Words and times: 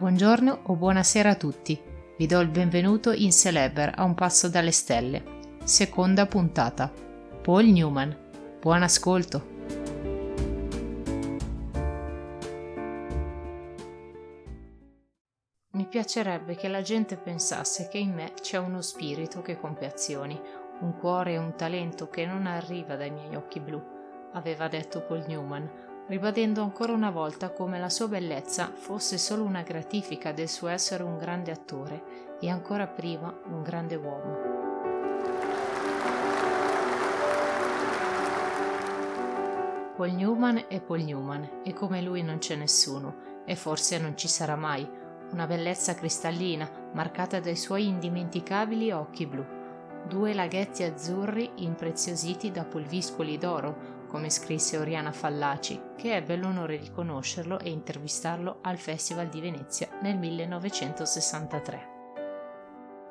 Buongiorno 0.00 0.60
o 0.62 0.76
buonasera 0.76 1.28
a 1.28 1.34
tutti. 1.34 1.78
Vi 2.16 2.26
do 2.26 2.40
il 2.40 2.48
benvenuto 2.48 3.12
in 3.12 3.30
Celeber 3.30 3.92
a 3.94 4.04
un 4.04 4.14
passo 4.14 4.48
dalle 4.48 4.70
stelle. 4.70 5.58
Seconda 5.64 6.24
puntata. 6.24 6.90
Paul 7.42 7.66
Newman. 7.66 8.16
Buon 8.62 8.82
ascolto. 8.82 9.46
Mi 15.72 15.84
piacerebbe 15.84 16.54
che 16.54 16.68
la 16.68 16.80
gente 16.80 17.18
pensasse 17.18 17.88
che 17.88 17.98
in 17.98 18.14
me 18.14 18.32
c'è 18.40 18.56
uno 18.56 18.80
spirito 18.80 19.42
che 19.42 19.58
compie 19.58 19.88
azioni, 19.88 20.40
un 20.80 20.96
cuore 20.96 21.34
e 21.34 21.36
un 21.36 21.54
talento 21.56 22.08
che 22.08 22.24
non 22.24 22.46
arriva 22.46 22.96
dai 22.96 23.10
miei 23.10 23.34
occhi 23.34 23.60
blu, 23.60 23.78
aveva 24.32 24.66
detto 24.66 25.02
Paul 25.02 25.26
Newman, 25.26 25.89
ribadendo 26.10 26.60
ancora 26.62 26.92
una 26.92 27.12
volta 27.12 27.52
come 27.52 27.78
la 27.78 27.88
sua 27.88 28.08
bellezza 28.08 28.72
fosse 28.74 29.16
solo 29.16 29.44
una 29.44 29.62
gratifica 29.62 30.32
del 30.32 30.48
suo 30.48 30.66
essere 30.66 31.04
un 31.04 31.16
grande 31.16 31.52
attore 31.52 32.38
e 32.40 32.50
ancora 32.50 32.88
prima 32.88 33.32
un 33.46 33.62
grande 33.62 33.94
uomo. 33.94 34.36
Paul 39.94 40.10
Newman 40.10 40.64
è 40.66 40.80
Paul 40.80 41.02
Newman 41.02 41.60
e 41.62 41.72
come 41.72 42.02
lui 42.02 42.24
non 42.24 42.38
c'è 42.38 42.56
nessuno 42.56 43.44
e 43.46 43.54
forse 43.54 43.96
non 43.98 44.16
ci 44.16 44.26
sarà 44.26 44.56
mai, 44.56 44.88
una 45.30 45.46
bellezza 45.46 45.94
cristallina 45.94 46.68
marcata 46.92 47.38
dai 47.38 47.54
suoi 47.54 47.86
indimenticabili 47.86 48.90
occhi 48.90 49.26
blu, 49.26 49.46
due 50.08 50.34
laghetti 50.34 50.82
azzurri 50.82 51.52
impreziositi 51.58 52.50
da 52.50 52.64
pulviscoli 52.64 53.38
d'oro 53.38 53.99
come 54.10 54.28
scrisse 54.28 54.76
Oriana 54.76 55.12
Fallaci, 55.12 55.80
che 55.96 56.16
ebbe 56.16 56.36
l'onore 56.36 56.78
di 56.78 56.90
conoscerlo 56.90 57.60
e 57.60 57.70
intervistarlo 57.70 58.58
al 58.62 58.76
Festival 58.76 59.28
di 59.28 59.40
Venezia 59.40 59.88
nel 60.02 60.18
1963. 60.18 61.98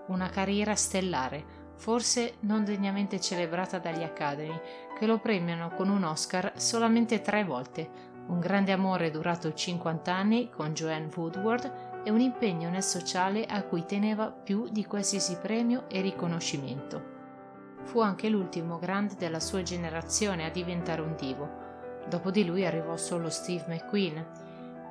Una 0.08 0.28
carriera 0.30 0.76
stellare, 0.76 1.58
forse 1.78 2.36
non 2.42 2.66
degnamente 2.66 3.22
celebrata 3.22 3.80
dagli 3.80 4.04
Academy, 4.04 4.60
che 4.98 5.06
lo 5.06 5.20
premiano 5.20 5.70
con 5.70 5.90
un 5.90 6.04
Oscar 6.04 6.52
solamente 6.58 7.22
tre 7.22 7.46
volte, 7.46 7.90
un 8.28 8.40
grande 8.40 8.74
amore 8.74 9.10
durato 9.10 9.54
50 9.54 10.14
anni 10.14 10.50
con 10.50 10.74
Joanne 10.74 11.10
Woodward 11.16 12.02
e 12.04 12.12
un 12.12 12.20
impegno 12.20 12.70
nel 12.70 12.84
sociale 12.84 13.46
a 13.46 13.64
cui 13.64 13.86
teneva 13.86 14.30
più 14.32 14.68
di 14.70 14.86
qualsiasi 14.86 15.38
premio 15.38 15.88
e 15.90 16.02
riconoscimento. 16.02 17.19
Fu 17.84 18.02
anche 18.02 18.30
l'ultimo 18.30 18.78
grande 18.78 19.16
della 19.18 19.40
sua 19.40 19.64
generazione 19.64 20.46
a 20.46 20.50
diventare 20.50 21.02
un 21.02 21.16
divo. 21.16 21.68
Dopo 22.08 22.32
di 22.32 22.46
lui 22.46 22.66
arrivò 22.66 22.98
solo 22.98 23.30
Steve 23.30 23.66
McQueen. 23.68 24.26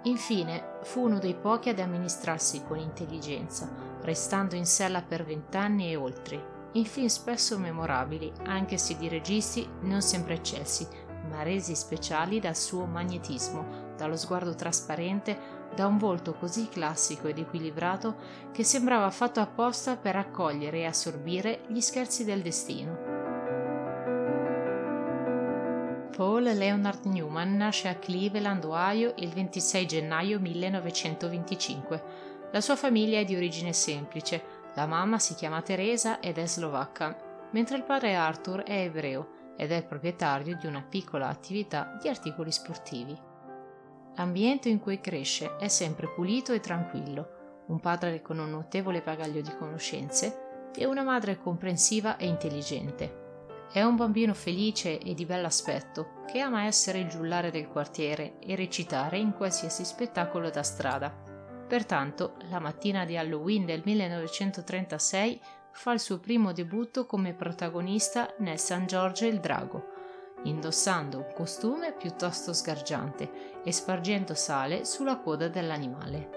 Infine, 0.04 0.78
fu 0.82 1.02
uno 1.04 1.18
dei 1.18 1.34
pochi 1.34 1.68
ad 1.68 1.78
amministrarsi 1.78 2.62
con 2.64 2.78
intelligenza, 2.78 3.68
restando 4.02 4.54
in 4.54 4.66
sella 4.66 5.02
per 5.02 5.24
vent'anni 5.24 5.90
e 5.90 5.96
oltre, 5.96 6.56
in 6.72 6.84
film 6.84 7.06
spesso 7.06 7.58
memorabili, 7.58 8.32
anche 8.44 8.78
se 8.78 8.96
di 8.96 9.08
registi 9.08 9.68
non 9.82 10.02
sempre 10.02 10.34
eccessi, 10.34 10.86
ma 11.28 11.42
resi 11.42 11.74
speciali 11.74 12.40
dal 12.40 12.56
suo 12.56 12.84
magnetismo, 12.84 13.87
dallo 13.98 14.16
sguardo 14.16 14.54
trasparente, 14.54 15.56
da 15.74 15.86
un 15.86 15.98
volto 15.98 16.34
così 16.34 16.68
classico 16.68 17.26
ed 17.26 17.38
equilibrato 17.38 18.16
che 18.52 18.62
sembrava 18.62 19.10
fatto 19.10 19.40
apposta 19.40 19.96
per 19.96 20.16
accogliere 20.16 20.78
e 20.78 20.86
assorbire 20.86 21.62
gli 21.66 21.80
scherzi 21.80 22.24
del 22.24 22.40
destino. 22.40 23.16
Paul 26.16 26.42
Leonard 26.42 27.04
Newman 27.04 27.56
nasce 27.56 27.88
a 27.88 27.96
Cleveland, 27.96 28.64
Ohio, 28.64 29.14
il 29.18 29.28
26 29.28 29.86
gennaio 29.86 30.40
1925. 30.40 32.02
La 32.50 32.60
sua 32.60 32.76
famiglia 32.76 33.18
è 33.18 33.24
di 33.24 33.36
origine 33.36 33.72
semplice, 33.72 34.42
la 34.74 34.86
mamma 34.86 35.18
si 35.18 35.34
chiama 35.34 35.62
Teresa 35.62 36.18
ed 36.20 36.38
è 36.38 36.46
slovacca, 36.46 37.48
mentre 37.52 37.76
il 37.76 37.84
padre 37.84 38.14
Arthur 38.14 38.62
è 38.62 38.82
ebreo 38.82 39.54
ed 39.56 39.70
è 39.70 39.84
proprietario 39.84 40.56
di 40.56 40.66
una 40.66 40.82
piccola 40.82 41.28
attività 41.28 41.96
di 42.00 42.08
articoli 42.08 42.52
sportivi. 42.52 43.27
L'ambiente 44.18 44.68
in 44.68 44.80
cui 44.80 45.00
cresce 45.00 45.56
è 45.58 45.68
sempre 45.68 46.08
pulito 46.08 46.52
e 46.52 46.58
tranquillo, 46.58 47.62
un 47.68 47.78
padre 47.78 48.20
con 48.20 48.40
un 48.40 48.50
notevole 48.50 49.00
bagaglio 49.00 49.40
di 49.40 49.56
conoscenze 49.56 50.70
e 50.74 50.84
una 50.86 51.04
madre 51.04 51.38
comprensiva 51.38 52.16
e 52.16 52.26
intelligente. 52.26 53.26
È 53.72 53.80
un 53.80 53.94
bambino 53.94 54.34
felice 54.34 54.98
e 54.98 55.14
di 55.14 55.24
bell'aspetto 55.24 56.24
che 56.26 56.40
ama 56.40 56.64
essere 56.64 56.98
il 56.98 57.06
giullare 57.06 57.52
del 57.52 57.68
quartiere 57.68 58.40
e 58.40 58.56
recitare 58.56 59.18
in 59.18 59.34
qualsiasi 59.34 59.84
spettacolo 59.84 60.50
da 60.50 60.64
strada. 60.64 61.14
Pertanto, 61.68 62.34
la 62.50 62.58
mattina 62.58 63.04
di 63.04 63.16
Halloween 63.16 63.66
del 63.66 63.82
1936 63.84 65.40
fa 65.70 65.92
il 65.92 66.00
suo 66.00 66.18
primo 66.18 66.52
debutto 66.52 67.06
come 67.06 67.34
protagonista 67.34 68.34
nel 68.38 68.58
San 68.58 68.86
Giorgio 68.86 69.26
il 69.26 69.38
Drago, 69.38 69.97
indossando 70.44 71.18
un 71.18 71.32
costume 71.34 71.92
piuttosto 71.92 72.52
sgargiante 72.52 73.60
e 73.62 73.72
spargendo 73.72 74.34
sale 74.34 74.84
sulla 74.84 75.18
coda 75.18 75.48
dell'animale. 75.48 76.36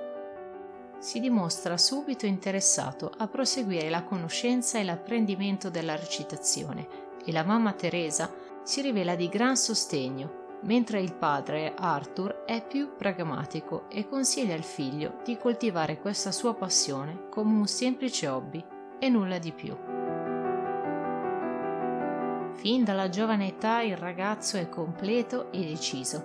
Si 1.00 1.20
dimostra 1.20 1.78
subito 1.78 2.26
interessato 2.26 3.12
a 3.18 3.28
proseguire 3.28 3.90
la 3.90 4.04
conoscenza 4.04 4.78
e 4.78 4.84
l'apprendimento 4.84 5.70
della 5.70 5.96
recitazione 5.96 6.88
e 7.26 7.32
la 7.32 7.44
mamma 7.44 7.74
Teresa 7.74 8.32
si 8.64 8.82
rivela 8.82 9.16
di 9.16 9.28
gran 9.28 9.58
sostegno, 9.58 10.60
mentre 10.64 11.02
il 11.02 11.16
padre 11.16 11.74
Arthur 11.76 12.44
è 12.46 12.64
più 12.64 12.96
pragmatico 12.96 13.90
e 13.90 14.08
consiglia 14.08 14.54
al 14.54 14.64
figlio 14.64 15.22
di 15.24 15.38
coltivare 15.38 16.00
questa 16.00 16.32
sua 16.32 16.54
passione 16.54 17.30
come 17.30 17.58
un 17.58 17.68
semplice 17.68 18.28
hobby 18.28 18.64
e 19.00 19.10
nulla 19.10 19.40
di 19.40 19.52
più. 19.52 20.01
Fin 22.62 22.84
dalla 22.84 23.10
giovane 23.10 23.48
età 23.48 23.82
il 23.82 23.98
ragazzo 23.98 24.56
è 24.56 24.70
completo 24.70 25.52
e 25.52 25.66
deciso. 25.66 26.24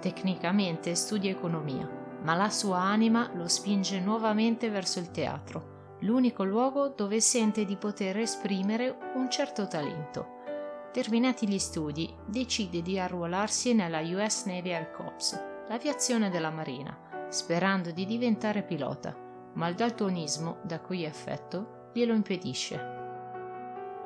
Tecnicamente 0.00 0.96
studia 0.96 1.30
economia, 1.30 1.88
ma 2.22 2.34
la 2.34 2.50
sua 2.50 2.78
anima 2.78 3.30
lo 3.34 3.46
spinge 3.46 4.00
nuovamente 4.00 4.68
verso 4.68 4.98
il 4.98 5.12
teatro, 5.12 5.98
l'unico 6.00 6.42
luogo 6.42 6.88
dove 6.88 7.20
sente 7.20 7.64
di 7.64 7.76
poter 7.76 8.18
esprimere 8.18 8.98
un 9.14 9.30
certo 9.30 9.68
talento. 9.68 10.90
Terminati 10.92 11.46
gli 11.46 11.60
studi, 11.60 12.12
decide 12.26 12.82
di 12.82 12.98
arruolarsi 12.98 13.72
nella 13.72 14.00
US 14.00 14.46
Navy 14.46 14.72
Air 14.72 14.90
Corps, 14.90 15.40
l'aviazione 15.68 16.30
della 16.30 16.50
Marina, 16.50 16.98
sperando 17.28 17.92
di 17.92 18.06
diventare 18.06 18.64
pilota, 18.64 19.14
ma 19.52 19.68
il 19.68 19.76
daltonismo 19.76 20.56
da 20.64 20.80
cui 20.80 21.04
è 21.04 21.06
affetto 21.06 21.90
glielo 21.92 22.12
impedisce. 22.12 22.95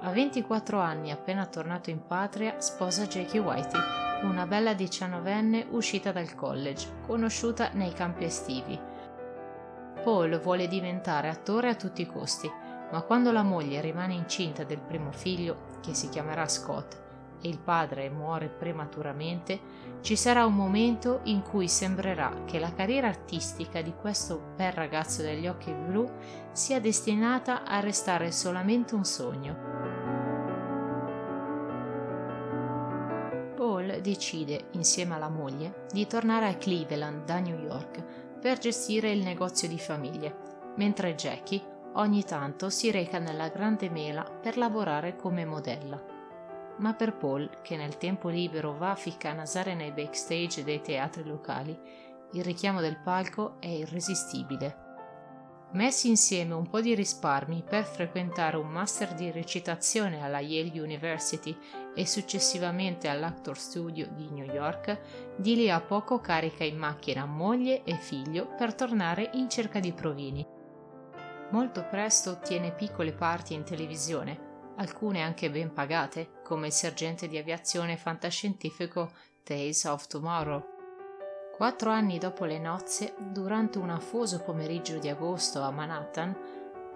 A 0.03 0.13
24 0.13 0.81
anni, 0.81 1.11
appena 1.11 1.45
tornato 1.45 1.91
in 1.91 2.07
patria, 2.07 2.59
sposa 2.59 3.07
Jackie 3.07 3.39
Whitey, 3.39 3.81
una 4.23 4.47
bella 4.47 4.73
diciannovenne 4.73 5.67
uscita 5.73 6.11
dal 6.11 6.35
college, 6.35 7.03
conosciuta 7.07 7.69
nei 7.75 7.93
campi 7.93 8.25
estivi. 8.25 8.81
Paul 10.03 10.41
vuole 10.41 10.69
diventare 10.69 11.29
attore 11.29 11.69
a 11.69 11.75
tutti 11.75 12.01
i 12.01 12.07
costi, 12.07 12.51
ma 12.91 13.03
quando 13.03 13.31
la 13.31 13.43
moglie 13.43 13.83
rimane 13.83 14.15
incinta 14.15 14.65
del 14.65 14.81
primo 14.81 15.13
figlio, 15.13 15.79
che 15.83 15.93
si 15.93 16.09
chiamerà 16.09 16.49
Scott, 16.49 16.99
e 17.43 17.49
il 17.51 17.59
padre 17.59 18.09
muore 18.09 18.49
prematuramente, 18.49 19.61
ci 20.01 20.17
sarà 20.17 20.47
un 20.47 20.55
momento 20.55 21.21
in 21.25 21.43
cui 21.43 21.69
sembrerà 21.69 22.45
che 22.47 22.59
la 22.59 22.73
carriera 22.73 23.09
artistica 23.09 23.83
di 23.83 23.93
questo 23.95 24.53
bel 24.57 24.73
ragazzo 24.73 25.21
dagli 25.21 25.47
occhi 25.47 25.75
blu 25.75 26.11
sia 26.53 26.81
destinata 26.81 27.65
a 27.65 27.81
restare 27.81 28.33
solamente 28.33 28.95
un 28.95 29.05
sogno. 29.05 29.70
Decide, 34.01 34.69
insieme 34.73 35.15
alla 35.15 35.29
moglie, 35.29 35.87
di 35.93 36.07
tornare 36.07 36.49
a 36.49 36.57
Cleveland 36.57 37.25
da 37.25 37.39
New 37.39 37.59
York 37.59 38.39
per 38.41 38.59
gestire 38.59 39.11
il 39.11 39.23
negozio 39.23 39.69
di 39.69 39.79
famiglia, 39.79 40.35
mentre 40.77 41.15
Jackie 41.15 41.63
ogni 41.95 42.25
tanto 42.25 42.71
si 42.71 42.91
reca 42.91 43.19
nella 43.19 43.49
Grande 43.49 43.91
Mela 43.91 44.23
per 44.23 44.57
lavorare 44.57 45.17
come 45.17 45.45
modella. 45.45 46.03
Ma 46.79 46.95
per 46.95 47.17
Paul, 47.17 47.51
che 47.63 47.77
nel 47.77 47.99
tempo 47.99 48.29
libero 48.29 48.77
va 48.77 48.93
a 48.93 48.97
ficcanasare 48.97 49.75
nei 49.75 49.93
backstage 49.93 50.65
dei 50.65 50.81
teatri 50.81 51.25
locali, 51.25 51.79
il 52.33 52.45
richiamo 52.45 52.81
del 52.81 52.99
palco 52.99 53.57
è 53.61 53.67
irresistibile 53.67 54.89
Messi 55.73 56.09
insieme 56.09 56.55
un 56.55 56.69
po' 56.69 56.81
di 56.81 56.97
risparmi 56.97 57.63
per 57.63 57.85
frequentare 57.85 58.57
un 58.57 58.67
master 58.67 59.15
di 59.15 59.31
recitazione 59.31 60.21
alla 60.21 60.41
Yale 60.41 60.81
University 60.81 61.57
e 61.95 62.07
successivamente 62.07 63.09
all'Actor 63.09 63.59
Studio 63.59 64.09
di 64.15 64.29
New 64.31 64.45
York, 64.45 65.35
di 65.37 65.57
lì 65.57 65.71
a 65.71 65.81
poco 65.81 66.21
carica 66.21 66.65
in 66.65 66.77
macchina 66.77 67.27
moglie 67.27 67.85
e 67.85 67.95
figlio 67.95 68.55
per 68.57 68.75
tornare 68.75 69.31
in 69.35 69.49
cerca 69.49 69.81
di 69.81 69.93
provini. 69.93 70.47
Molto 71.51 71.85
presto 71.89 72.31
ottiene 72.31 72.73
piccole 72.73 73.13
parti 73.13 73.55
in 73.55 73.65
televisione, 73.65 74.73
alcune 74.77 75.23
anche 75.23 75.51
ben 75.51 75.73
pagate, 75.73 76.41
come 76.45 76.69
il 76.69 76.73
sergente 76.73 77.29
di 77.29 77.37
aviazione 77.37 77.97
fantascientifico 77.97 79.11
Days 79.43 79.85
of 79.85 80.07
Tomorrow 80.07 80.79
Quattro 81.61 81.91
anni 81.91 82.17
dopo 82.17 82.47
le 82.47 82.59
nozze, 82.59 83.13
durante 83.19 83.77
un 83.77 83.91
afoso 83.91 84.41
pomeriggio 84.41 84.97
di 84.97 85.11
agosto 85.11 85.61
a 85.61 85.71
Manhattan, 85.71 86.35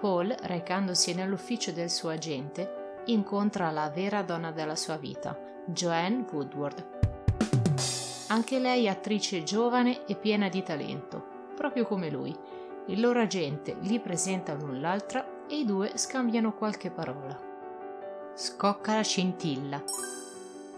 Paul, 0.01 0.35
recandosi 0.41 1.13
nell'ufficio 1.13 1.71
del 1.71 1.91
suo 1.91 2.09
agente, 2.09 2.84
incontra 3.07 3.71
la 3.71 3.91
vera 3.91 4.23
donna 4.23 4.51
della 4.51 4.77
sua 4.77 4.97
vita, 4.97 5.39
Joanne 5.67 6.25
Woodward. 6.31 6.93
Anche 8.29 8.59
lei 8.59 8.89
attrice 8.89 9.43
giovane 9.43 10.07
e 10.07 10.17
piena 10.17 10.49
di 10.49 10.63
talento, 10.63 11.25
proprio 11.55 11.85
come 11.85 12.11
lui. 12.11 12.35
Il 12.87 13.01
loro 13.01 13.21
agente 13.21 13.77
li 13.81 13.99
presenta 14.01 14.55
l'un 14.55 14.81
l'altra 14.81 15.47
e 15.49 15.59
i 15.59 15.65
due 15.65 15.97
scambiano 15.97 16.55
qualche 16.55 16.91
parola. 16.91 17.39
Scocca 18.35 18.95
la 18.95 19.03
scintilla. 19.03 19.83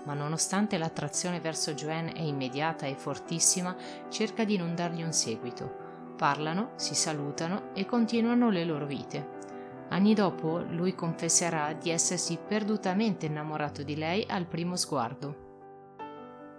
Ma 0.04 0.14
nonostante 0.14 0.78
l'attrazione 0.78 1.40
verso 1.40 1.72
Joanne 1.72 2.12
è 2.12 2.20
immediata 2.20 2.86
e 2.86 2.94
fortissima, 2.94 3.74
cerca 4.08 4.44
di 4.44 4.56
non 4.56 4.74
dargli 4.74 5.02
un 5.02 5.12
seguito. 5.12 5.84
Parlano, 6.16 6.70
si 6.76 6.94
salutano 6.94 7.74
e 7.74 7.84
continuano 7.86 8.50
le 8.50 8.64
loro 8.64 8.86
vite. 8.86 9.35
Anni 9.96 10.12
dopo 10.12 10.58
lui 10.58 10.94
confesserà 10.94 11.72
di 11.72 11.88
essersi 11.88 12.36
perdutamente 12.36 13.24
innamorato 13.24 13.82
di 13.82 13.96
lei 13.96 14.26
al 14.28 14.44
primo 14.44 14.76
sguardo. 14.76 15.44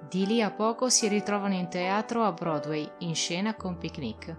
Di 0.09 0.25
lì 0.25 0.41
a 0.41 0.49
poco 0.49 0.89
si 0.89 1.07
ritrovano 1.07 1.53
in 1.53 1.69
teatro 1.69 2.23
a 2.23 2.31
Broadway, 2.31 2.89
in 2.99 3.13
scena 3.13 3.53
con 3.53 3.77
Picnic. 3.77 4.35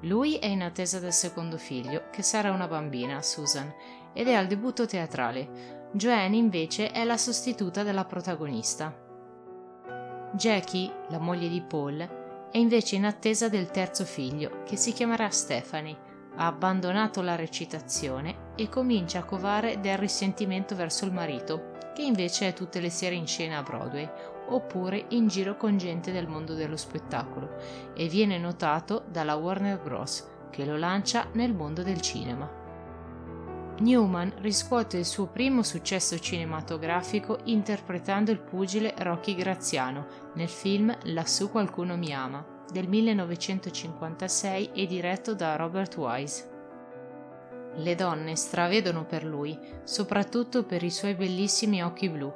Lui 0.00 0.34
è 0.38 0.46
in 0.46 0.62
attesa 0.62 0.98
del 0.98 1.12
secondo 1.12 1.58
figlio, 1.58 2.08
che 2.10 2.22
sarà 2.22 2.50
una 2.50 2.66
bambina, 2.66 3.22
Susan, 3.22 3.72
ed 4.12 4.26
è 4.26 4.34
al 4.34 4.48
debutto 4.48 4.84
teatrale. 4.84 5.88
Joanne 5.92 6.36
invece 6.36 6.90
è 6.90 7.04
la 7.04 7.18
sostituta 7.18 7.84
della 7.84 8.04
protagonista. 8.04 8.92
Jackie, 10.32 10.92
la 11.10 11.20
moglie 11.20 11.48
di 11.48 11.62
Paul, 11.62 12.48
è 12.50 12.58
invece 12.58 12.96
in 12.96 13.04
attesa 13.04 13.48
del 13.48 13.70
terzo 13.70 14.04
figlio, 14.04 14.64
che 14.64 14.74
si 14.74 14.92
chiamerà 14.92 15.30
Stephanie. 15.30 16.09
Ha 16.36 16.46
abbandonato 16.46 17.20
la 17.22 17.36
recitazione 17.36 18.52
e 18.56 18.68
comincia 18.68 19.20
a 19.20 19.24
covare 19.24 19.80
del 19.80 19.98
risentimento 19.98 20.74
verso 20.74 21.04
il 21.04 21.12
marito, 21.12 21.72
che 21.94 22.02
invece 22.02 22.48
è 22.48 22.52
tutte 22.52 22.80
le 22.80 22.90
sere 22.90 23.14
in 23.14 23.26
scena 23.26 23.58
a 23.58 23.62
Broadway, 23.62 24.08
oppure 24.50 25.06
in 25.08 25.28
giro 25.28 25.56
con 25.56 25.76
gente 25.76 26.12
del 26.12 26.28
mondo 26.28 26.54
dello 26.54 26.76
spettacolo 26.76 27.56
e 27.94 28.08
viene 28.08 28.38
notato 28.38 29.04
dalla 29.08 29.36
Warner 29.36 29.80
Bros. 29.80 30.26
che 30.50 30.64
lo 30.64 30.76
lancia 30.76 31.28
nel 31.32 31.54
mondo 31.54 31.82
del 31.82 32.00
cinema. 32.00 32.58
Newman 33.80 34.34
riscuote 34.38 34.98
il 34.98 35.06
suo 35.06 35.26
primo 35.26 35.62
successo 35.62 36.18
cinematografico 36.18 37.38
interpretando 37.44 38.30
il 38.30 38.40
pugile 38.40 38.94
Rocky 38.98 39.34
Graziano 39.34 40.06
nel 40.34 40.48
film 40.48 40.94
Lassù 41.04 41.50
qualcuno 41.50 41.96
mi 41.96 42.12
ama 42.12 42.49
del 42.72 42.88
1956 42.88 44.70
e 44.72 44.86
diretto 44.86 45.34
da 45.34 45.56
Robert 45.56 45.96
Wise. 45.96 46.48
Le 47.76 47.94
donne 47.94 48.34
stravedono 48.36 49.04
per 49.04 49.24
lui, 49.24 49.58
soprattutto 49.84 50.64
per 50.64 50.82
i 50.82 50.90
suoi 50.90 51.14
bellissimi 51.14 51.82
occhi 51.82 52.08
blu, 52.08 52.32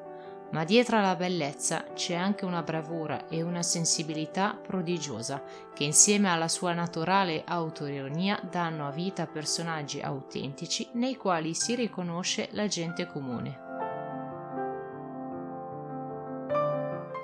ma 0.53 0.65
dietro 0.65 0.99
alla 0.99 1.17
bellezza 1.17 1.85
c'è 1.95 2.15
anche 2.15 2.45
una 2.45 2.63
bravura 2.63 3.27
e 3.29 3.43
una 3.43 3.63
sensibilità 3.63 4.55
prodigiosa 4.55 5.43
che 5.75 5.83
insieme 5.83 6.31
alla 6.31 6.47
sua 6.47 6.73
naturale 6.73 7.43
autoironia 7.45 8.41
danno 8.49 8.87
a 8.87 8.93
vita 8.93 9.27
personaggi 9.27 10.01
autentici 10.01 10.89
nei 10.93 11.17
quali 11.17 11.55
si 11.55 11.75
riconosce 11.75 12.49
la 12.53 12.69
gente 12.69 13.07
comune. 13.07 13.63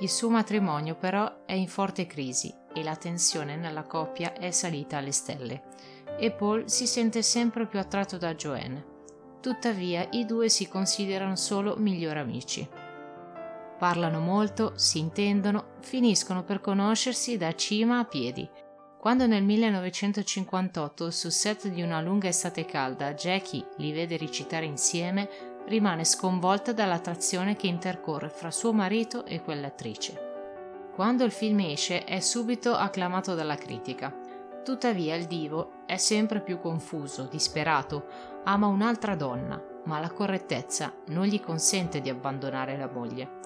Il 0.00 0.08
suo 0.08 0.30
matrimonio 0.30 0.96
però 0.96 1.44
è 1.44 1.52
in 1.52 1.68
forte 1.68 2.06
crisi 2.06 2.59
e 2.72 2.82
la 2.82 2.96
tensione 2.96 3.56
nella 3.56 3.84
coppia 3.84 4.32
è 4.34 4.50
salita 4.50 4.98
alle 4.98 5.12
stelle 5.12 5.62
e 6.20 6.30
Paul 6.30 6.68
si 6.68 6.86
sente 6.86 7.22
sempre 7.22 7.66
più 7.66 7.78
attratto 7.78 8.18
da 8.18 8.34
Joanne. 8.34 8.84
Tuttavia 9.40 10.06
i 10.10 10.26
due 10.26 10.50
si 10.50 10.68
considerano 10.68 11.34
solo 11.34 11.76
migliori 11.76 12.18
amici. 12.18 12.68
Parlano 13.78 14.20
molto, 14.20 14.74
si 14.76 14.98
intendono, 14.98 15.76
finiscono 15.80 16.44
per 16.44 16.60
conoscersi 16.60 17.38
da 17.38 17.54
cima 17.54 18.00
a 18.00 18.04
piedi. 18.04 18.46
Quando 18.98 19.26
nel 19.26 19.42
1958 19.42 21.10
sul 21.10 21.32
set 21.32 21.68
di 21.68 21.80
una 21.80 22.02
lunga 22.02 22.28
estate 22.28 22.66
calda 22.66 23.14
Jackie 23.14 23.66
li 23.78 23.92
vede 23.92 24.18
recitare 24.18 24.66
insieme, 24.66 25.30
rimane 25.68 26.04
sconvolta 26.04 26.74
dall'attrazione 26.74 27.56
che 27.56 27.66
intercorre 27.66 28.28
fra 28.28 28.50
suo 28.50 28.74
marito 28.74 29.24
e 29.24 29.40
quell'attrice. 29.40 30.29
Quando 30.94 31.24
il 31.24 31.30
film 31.30 31.60
esce 31.60 32.04
è 32.04 32.20
subito 32.20 32.74
acclamato 32.74 33.34
dalla 33.34 33.54
critica. 33.56 34.14
Tuttavia 34.64 35.14
il 35.14 35.26
divo 35.26 35.84
è 35.86 35.96
sempre 35.96 36.40
più 36.40 36.58
confuso, 36.58 37.26
disperato, 37.30 38.06
ama 38.44 38.66
un'altra 38.66 39.14
donna, 39.14 39.62
ma 39.84 39.98
la 39.98 40.10
correttezza 40.10 40.92
non 41.06 41.24
gli 41.24 41.40
consente 41.40 42.00
di 42.00 42.10
abbandonare 42.10 42.76
la 42.76 42.88
moglie. 42.88 43.38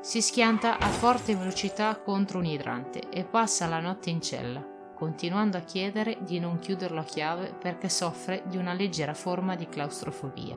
Si 0.00 0.20
schianta 0.20 0.78
a 0.78 0.86
forte 0.88 1.34
velocità 1.34 1.96
contro 1.96 2.38
un 2.38 2.44
idrante 2.44 3.08
e 3.08 3.24
passa 3.24 3.66
la 3.66 3.80
notte 3.80 4.10
in 4.10 4.20
cella, 4.20 4.64
continuando 4.94 5.56
a 5.56 5.62
chiedere 5.62 6.18
di 6.20 6.38
non 6.38 6.58
chiuderlo 6.58 7.00
a 7.00 7.04
chiave 7.04 7.52
perché 7.52 7.88
soffre 7.88 8.42
di 8.46 8.56
una 8.56 8.74
leggera 8.74 9.14
forma 9.14 9.54
di 9.56 9.68
claustrofobia. 9.68 10.56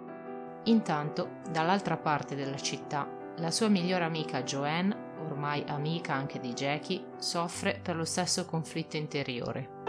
Intanto, 0.66 1.40
dall'altra 1.50 1.98
parte 1.98 2.36
della 2.36 2.58
città, 2.58 3.08
la 3.38 3.50
sua 3.50 3.68
migliore 3.68 4.04
amica 4.04 4.44
Joanne, 4.44 5.10
ormai 5.25 5.63
amica 5.68 6.13
anche 6.13 6.39
di 6.39 6.53
Jackie, 6.53 7.13
soffre 7.18 7.79
per 7.81 7.95
lo 7.95 8.06
stesso 8.06 8.45
conflitto 8.45 8.97
interiore. 8.97 9.79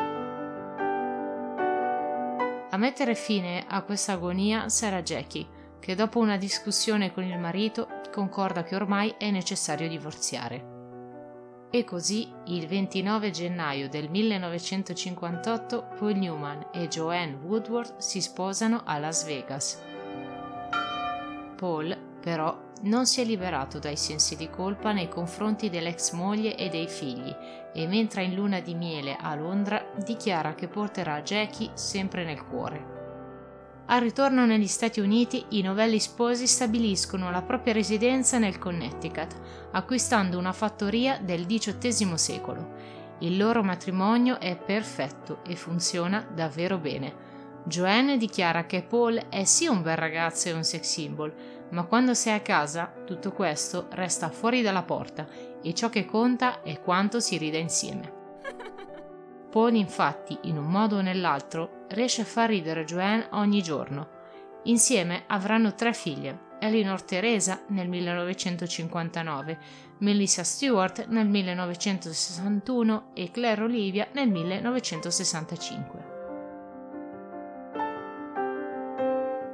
A 2.70 2.76
mettere 2.78 3.14
fine 3.14 3.64
a 3.68 3.82
questa 3.82 4.12
agonia 4.12 4.68
sarà 4.68 5.02
Jackie, 5.02 5.46
che 5.78 5.94
dopo 5.94 6.20
una 6.20 6.36
discussione 6.36 7.12
con 7.12 7.24
il 7.24 7.38
marito 7.38 7.86
concorda 8.10 8.62
che 8.62 8.76
ormai 8.76 9.14
è 9.18 9.30
necessario 9.30 9.88
divorziare. 9.88 10.70
E 11.70 11.84
così, 11.84 12.30
il 12.46 12.66
29 12.66 13.30
gennaio 13.30 13.88
del 13.88 14.10
1958, 14.10 15.88
Paul 15.98 16.16
Newman 16.16 16.68
e 16.72 16.86
Joanne 16.88 17.38
Woodward 17.42 17.96
si 17.98 18.20
sposano 18.20 18.82
a 18.84 18.98
Las 18.98 19.24
Vegas. 19.24 19.82
Paul, 21.56 21.96
però, 22.20 22.71
non 22.82 23.06
si 23.06 23.20
è 23.20 23.24
liberato 23.24 23.78
dai 23.78 23.96
sensi 23.96 24.36
di 24.36 24.48
colpa 24.48 24.92
nei 24.92 25.08
confronti 25.08 25.70
dell'ex 25.70 26.12
moglie 26.12 26.56
e 26.56 26.68
dei 26.68 26.88
figli 26.88 27.34
e 27.72 27.86
mentre 27.86 28.24
in 28.24 28.34
luna 28.34 28.60
di 28.60 28.74
miele 28.74 29.16
a 29.16 29.34
Londra 29.34 29.84
dichiara 30.04 30.54
che 30.54 30.68
porterà 30.68 31.22
Jackie 31.22 31.70
sempre 31.74 32.24
nel 32.24 32.44
cuore. 32.44 33.00
Al 33.86 34.00
ritorno 34.00 34.46
negli 34.46 34.68
Stati 34.68 35.00
Uniti, 35.00 35.44
i 35.50 35.60
novelli 35.60 35.98
sposi 35.98 36.46
stabiliscono 36.46 37.30
la 37.30 37.42
propria 37.42 37.72
residenza 37.72 38.38
nel 38.38 38.58
Connecticut, 38.58 39.34
acquistando 39.72 40.38
una 40.38 40.52
fattoria 40.52 41.18
del 41.18 41.46
XVIII 41.46 42.16
secolo. 42.16 42.74
Il 43.18 43.36
loro 43.36 43.62
matrimonio 43.62 44.40
è 44.40 44.56
perfetto 44.56 45.42
e 45.44 45.56
funziona 45.56 46.26
davvero 46.32 46.78
bene. 46.78 47.31
Joanne 47.64 48.16
dichiara 48.16 48.66
che 48.66 48.82
Paul 48.82 49.28
è 49.28 49.44
sì 49.44 49.66
un 49.66 49.82
bel 49.82 49.96
ragazzo 49.96 50.48
e 50.48 50.52
un 50.52 50.64
sex 50.64 50.82
symbol, 50.82 51.32
ma 51.70 51.84
quando 51.84 52.12
sei 52.12 52.34
a 52.34 52.40
casa 52.40 52.92
tutto 53.06 53.32
questo 53.32 53.86
resta 53.90 54.30
fuori 54.30 54.62
dalla 54.62 54.82
porta 54.82 55.26
e 55.62 55.72
ciò 55.72 55.88
che 55.88 56.04
conta 56.04 56.62
è 56.62 56.80
quanto 56.80 57.20
si 57.20 57.36
ride 57.36 57.58
insieme. 57.58 58.12
Paul 59.50 59.74
infatti, 59.74 60.36
in 60.42 60.58
un 60.58 60.64
modo 60.64 60.96
o 60.96 61.00
nell'altro, 61.00 61.86
riesce 61.90 62.22
a 62.22 62.26
far 62.26 62.48
ridere 62.48 62.84
Joanne 62.84 63.28
ogni 63.30 63.62
giorno. 63.62 64.20
Insieme 64.64 65.24
avranno 65.28 65.74
tre 65.74 65.94
figlie, 65.94 66.50
Eleanor 66.58 67.02
Teresa 67.02 67.62
nel 67.68 67.88
1959, 67.88 69.58
Melissa 69.98 70.42
Stewart 70.42 71.06
nel 71.06 71.28
1961 71.28 73.10
e 73.14 73.30
Claire 73.30 73.62
Olivia 73.62 74.08
nel 74.12 74.28
1965. 74.28 76.11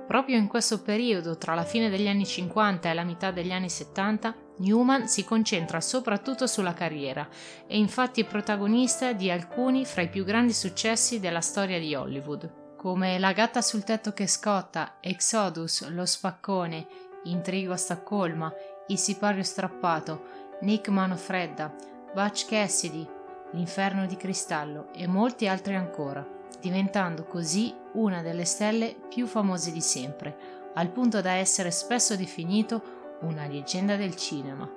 Proprio 0.08 0.38
in 0.38 0.46
questo 0.46 0.80
periodo, 0.80 1.36
tra 1.36 1.54
la 1.54 1.64
fine 1.64 1.90
degli 1.90 2.08
anni 2.08 2.24
50 2.24 2.88
e 2.88 2.94
la 2.94 3.04
metà 3.04 3.30
degli 3.30 3.52
anni 3.52 3.68
70, 3.68 4.34
Newman 4.60 5.06
si 5.06 5.22
concentra 5.22 5.82
soprattutto 5.82 6.46
sulla 6.46 6.72
carriera, 6.72 7.28
è 7.66 7.74
infatti 7.74 8.24
protagonista 8.24 9.12
di 9.12 9.30
alcuni 9.30 9.84
fra 9.84 10.00
i 10.00 10.08
più 10.08 10.24
grandi 10.24 10.54
successi 10.54 11.20
della 11.20 11.42
storia 11.42 11.78
di 11.78 11.94
Hollywood, 11.94 12.74
come 12.74 13.18
La 13.18 13.32
gatta 13.32 13.60
sul 13.60 13.84
tetto 13.84 14.14
che 14.14 14.26
scotta, 14.26 14.96
Exodus, 15.00 15.86
Lo 15.90 16.06
spaccone, 16.06 16.86
Intrigo 17.24 17.74
a 17.74 17.76
Stoccolma, 17.76 18.50
Il 18.86 18.96
sipario 18.96 19.42
strappato, 19.42 20.56
Nick 20.62 20.88
Manofredda, 20.88 21.74
Butch 22.14 22.48
Cassidy, 22.48 23.06
L'inferno 23.52 24.06
di 24.06 24.16
cristallo 24.16 24.90
e 24.94 25.06
molti 25.06 25.46
altri 25.46 25.74
ancora 25.74 26.36
diventando 26.60 27.24
così 27.24 27.74
una 27.92 28.22
delle 28.22 28.44
stelle 28.44 28.96
più 29.08 29.26
famose 29.26 29.72
di 29.72 29.80
sempre, 29.80 30.36
al 30.74 30.90
punto 30.90 31.20
da 31.20 31.32
essere 31.32 31.70
spesso 31.70 32.16
definito 32.16 32.96
una 33.20 33.46
leggenda 33.46 33.96
del 33.96 34.16
cinema. 34.16 34.68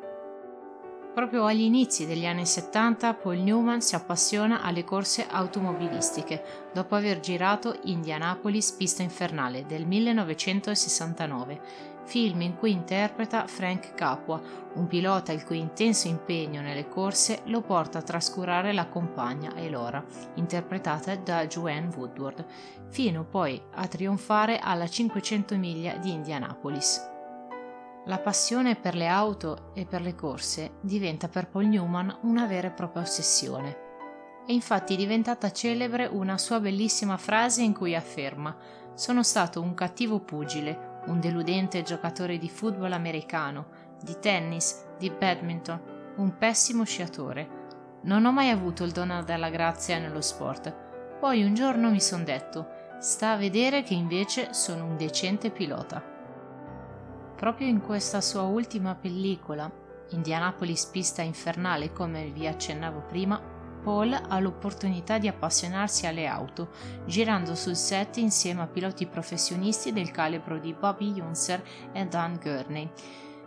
Proprio 1.13 1.45
agli 1.45 1.61
inizi 1.61 2.05
degli 2.05 2.25
anni 2.25 2.45
70 2.45 3.15
Paul 3.15 3.39
Newman 3.39 3.81
si 3.81 3.95
appassiona 3.95 4.61
alle 4.61 4.85
corse 4.85 5.27
automobilistiche 5.29 6.69
dopo 6.73 6.95
aver 6.95 7.19
girato 7.19 7.77
Indianapolis 7.83 8.71
Pista 8.71 9.03
Infernale 9.03 9.65
del 9.65 9.85
1969 9.85 11.90
film 12.03 12.41
in 12.41 12.55
cui 12.55 12.71
interpreta 12.71 13.47
Frank 13.47 13.93
Capua, 13.93 14.41
un 14.73 14.87
pilota 14.87 15.31
il 15.31 15.43
cui 15.43 15.59
intenso 15.59 16.07
impegno 16.07 16.61
nelle 16.61 16.87
corse 16.87 17.41
lo 17.45 17.61
porta 17.61 17.99
a 17.99 18.03
trascurare 18.03 18.73
la 18.73 18.87
compagna 18.87 19.55
Elora, 19.55 20.03
interpretata 20.35 21.15
da 21.15 21.45
Joanne 21.47 21.93
Woodward, 21.95 22.45
fino 22.89 23.23
poi 23.23 23.61
a 23.75 23.87
trionfare 23.87 24.59
alla 24.59 24.87
500 24.87 25.57
miglia 25.57 25.95
di 25.97 26.11
Indianapolis. 26.11 27.09
La 28.05 28.17
passione 28.17 28.75
per 28.75 28.95
le 28.95 29.07
auto 29.07 29.71
e 29.75 29.85
per 29.85 30.01
le 30.01 30.15
corse 30.15 30.77
diventa 30.81 31.27
per 31.27 31.47
Paul 31.47 31.67
Newman 31.67 32.17
una 32.21 32.47
vera 32.47 32.67
e 32.67 32.71
propria 32.71 33.03
ossessione. 33.03 33.89
È 34.43 34.51
infatti 34.51 34.95
diventata 34.95 35.51
celebre 35.51 36.07
una 36.07 36.39
sua 36.39 36.59
bellissima 36.59 37.17
frase 37.17 37.61
in 37.61 37.73
cui 37.73 37.95
afferma 37.95 38.57
Sono 38.95 39.21
stato 39.23 39.61
un 39.61 39.75
cattivo 39.75 40.19
pugile, 40.19 40.90
un 41.05 41.19
deludente 41.19 41.81
giocatore 41.83 42.37
di 42.37 42.49
football 42.49 42.91
americano, 42.91 43.67
di 44.01 44.17
tennis, 44.19 44.85
di 44.97 45.09
badminton, 45.09 46.13
un 46.17 46.37
pessimo 46.37 46.83
sciatore. 46.83 47.59
Non 48.03 48.25
ho 48.25 48.31
mai 48.31 48.49
avuto 48.49 48.83
il 48.83 48.91
dono 48.91 49.23
della 49.23 49.49
grazia 49.49 49.99
nello 49.99 50.21
sport. 50.21 50.73
Poi 51.19 51.43
un 51.43 51.53
giorno 51.53 51.89
mi 51.89 52.01
son 52.01 52.23
detto, 52.23 52.67
sta 52.99 53.31
a 53.31 53.37
vedere 53.37 53.83
che 53.83 53.93
invece 53.93 54.53
sono 54.53 54.85
un 54.85 54.97
decente 54.97 55.51
pilota. 55.51 56.03
Proprio 57.35 57.67
in 57.67 57.81
questa 57.81 58.21
sua 58.21 58.43
ultima 58.43 58.95
pellicola, 58.95 59.71
Indianapolis 60.09 60.85
pista 60.85 61.21
infernale 61.21 61.91
come 61.93 62.29
vi 62.29 62.45
accennavo 62.45 63.01
prima, 63.07 63.41
Paul 63.81 64.13
ha 64.13 64.39
l'opportunità 64.39 65.17
di 65.17 65.27
appassionarsi 65.27 66.05
alle 66.05 66.27
auto, 66.27 66.69
girando 67.05 67.55
sul 67.55 67.75
set 67.75 68.17
insieme 68.17 68.61
a 68.61 68.67
piloti 68.67 69.07
professionisti 69.07 69.91
del 69.91 70.11
calibro 70.11 70.59
di 70.59 70.73
Bobby 70.73 71.19
Unser 71.19 71.63
e 71.91 72.05
Dan 72.05 72.39
Gurney, 72.41 72.89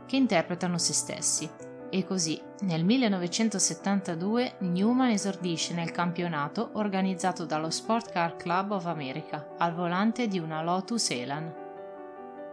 che 0.06 0.16
interpretano 0.16 0.78
se 0.78 0.92
stessi. 0.92 1.48
E 1.90 2.04
così, 2.04 2.40
nel 2.62 2.84
1972, 2.84 4.56
Newman 4.60 5.10
esordisce 5.10 5.74
nel 5.74 5.92
campionato 5.92 6.70
organizzato 6.72 7.44
dallo 7.44 7.70
Sport 7.70 8.10
Car 8.10 8.36
Club 8.36 8.72
of 8.72 8.86
America, 8.86 9.54
al 9.58 9.74
volante 9.74 10.26
di 10.26 10.40
una 10.40 10.62
Lotus 10.62 11.10
Elan. 11.10 11.54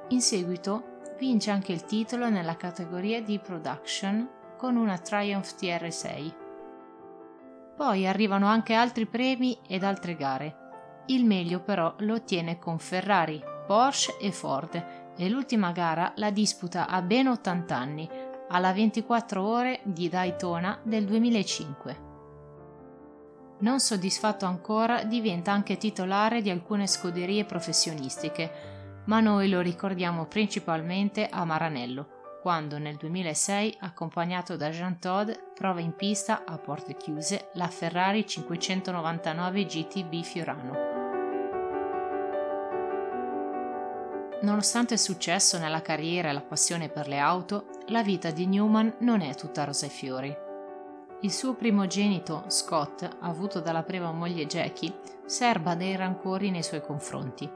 In 0.10 0.22
seguito 0.22 1.00
vince 1.18 1.50
anche 1.50 1.72
il 1.72 1.86
titolo 1.86 2.30
nella 2.30 2.56
categoria 2.56 3.22
di 3.22 3.40
production 3.40 4.30
con 4.58 4.76
una 4.76 5.00
Triumph 5.00 5.56
TR6 5.60 6.41
poi 7.76 8.08
arrivano 8.08 8.48
anche 8.48 8.74
altri 8.74 9.06
premi 9.06 9.58
ed 9.68 9.84
altre 9.84 10.16
gare. 10.16 10.56
Il 11.08 11.26
meglio 11.26 11.62
però 11.62 11.94
lo 12.00 12.16
ottiene 12.16 12.60
con 12.60 12.80
Ferrari, 12.80 13.42
Porsche 13.66 14.18
e 14.20 14.32
Ford 14.32 15.14
e 15.18 15.30
l'ultima 15.30 15.72
gara 15.72 16.14
la 16.16 16.32
disputa 16.32 16.88
a 16.88 17.02
ben 17.02 17.28
80 17.28 17.76
anni, 17.76 18.10
alla 18.50 18.74
24 18.74 19.44
ore 19.44 19.80
di 19.84 20.10
Daytona 20.10 20.80
del 20.84 21.06
2005. 21.06 22.10
Non 23.60 23.80
soddisfatto 23.80 24.46
ancora, 24.46 25.04
diventa 25.04 25.52
anche 25.52 25.78
titolare 25.78 26.42
di 26.42 26.50
alcune 26.50 26.88
scuderie 26.88 27.46
professionistiche, 27.46 29.04
ma 29.06 29.20
noi 29.20 29.50
lo 29.50 29.62
ricordiamo 29.62 30.26
principalmente 30.26 31.28
a 31.28 31.46
Maranello, 31.46 32.21
quando 32.42 32.80
nel 32.80 32.96
2006, 32.96 33.78
accompagnato 33.82 34.58
da 34.58 34.70
Jean 34.72 34.98
Todt, 34.98 35.54
prova 35.54 35.80
in 35.80 35.96
pista 35.96 36.44
a 36.44 36.58
porte 36.58 36.98
chiuse 36.98 37.50
la 37.54 37.68
Ferrari 37.68 38.26
599 38.26 39.66
GTB 39.66 40.22
Fiorano. 40.24 40.90
Nonostante 44.42 44.96
il 44.96 45.00
successo 45.00 45.60
nella 45.60 45.84
carriera 45.84 46.30
e 46.30 46.34
la 46.34 46.42
passione 46.42 46.90
per 46.90 47.08
le 47.08 47.20
auto, 47.20 47.68
la 47.90 48.02
vita 48.02 48.32
di 48.32 48.48
Newman 48.48 48.96
non 49.02 49.22
è 49.22 49.36
tutta 49.36 49.64
rosa 49.64 49.86
e 49.86 49.90
fiori. 49.90 50.36
Il 51.22 51.32
suo 51.32 51.54
primogenito, 51.54 52.46
Scott, 52.48 53.08
avuto 53.20 53.60
dalla 53.60 53.84
prima 53.84 54.12
moglie 54.12 54.48
Jackie, 54.48 54.92
serba 55.28 55.76
dei 55.76 55.96
rancori 55.96 56.50
nei 56.50 56.64
suoi 56.64 56.82
confronti. 56.82 57.48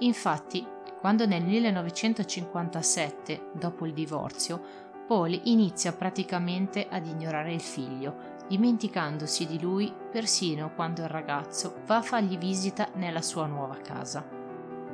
Infatti, 0.00 0.66
quando 1.00 1.26
nel 1.26 1.44
1957, 1.44 3.50
dopo 3.54 3.86
il 3.86 3.92
divorzio, 3.92 4.86
Paul 5.06 5.40
inizia 5.44 5.92
praticamente 5.92 6.88
ad 6.90 7.06
ignorare 7.06 7.54
il 7.54 7.60
figlio, 7.60 8.36
dimenticandosi 8.48 9.46
di 9.46 9.60
lui 9.60 9.92
persino 10.10 10.72
quando 10.74 11.02
il 11.02 11.08
ragazzo 11.08 11.82
va 11.86 11.96
a 11.96 12.02
fargli 12.02 12.36
visita 12.36 12.88
nella 12.94 13.22
sua 13.22 13.46
nuova 13.46 13.76
casa. 13.76 14.26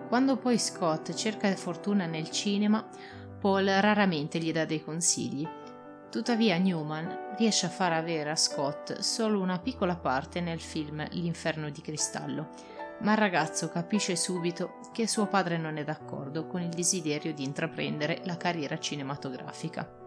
Quando 0.08 0.36
poi 0.36 0.58
Scott 0.58 1.14
cerca 1.14 1.52
fortuna 1.56 2.06
nel 2.06 2.30
cinema, 2.30 2.86
Paul 3.40 3.64
raramente 3.64 4.38
gli 4.38 4.52
dà 4.52 4.64
dei 4.64 4.84
consigli. 4.84 5.48
Tuttavia 6.10 6.58
Newman 6.58 7.34
riesce 7.36 7.66
a 7.66 7.70
far 7.70 7.92
avere 7.92 8.30
a 8.30 8.36
Scott 8.36 9.00
solo 9.00 9.40
una 9.40 9.58
piccola 9.58 9.96
parte 9.96 10.40
nel 10.40 10.60
film 10.60 11.04
L'inferno 11.10 11.70
di 11.70 11.80
cristallo, 11.80 12.50
ma 13.00 13.12
il 13.12 13.18
ragazzo 13.18 13.68
capisce 13.68 14.16
subito 14.16 14.80
che 14.92 15.06
suo 15.06 15.26
padre 15.26 15.56
non 15.58 15.76
è 15.76 15.84
d'accordo 15.84 16.46
con 16.46 16.62
il 16.62 16.70
desiderio 16.70 17.34
di 17.34 17.44
intraprendere 17.44 18.20
la 18.24 18.36
carriera 18.36 18.78
cinematografica. 18.78 20.02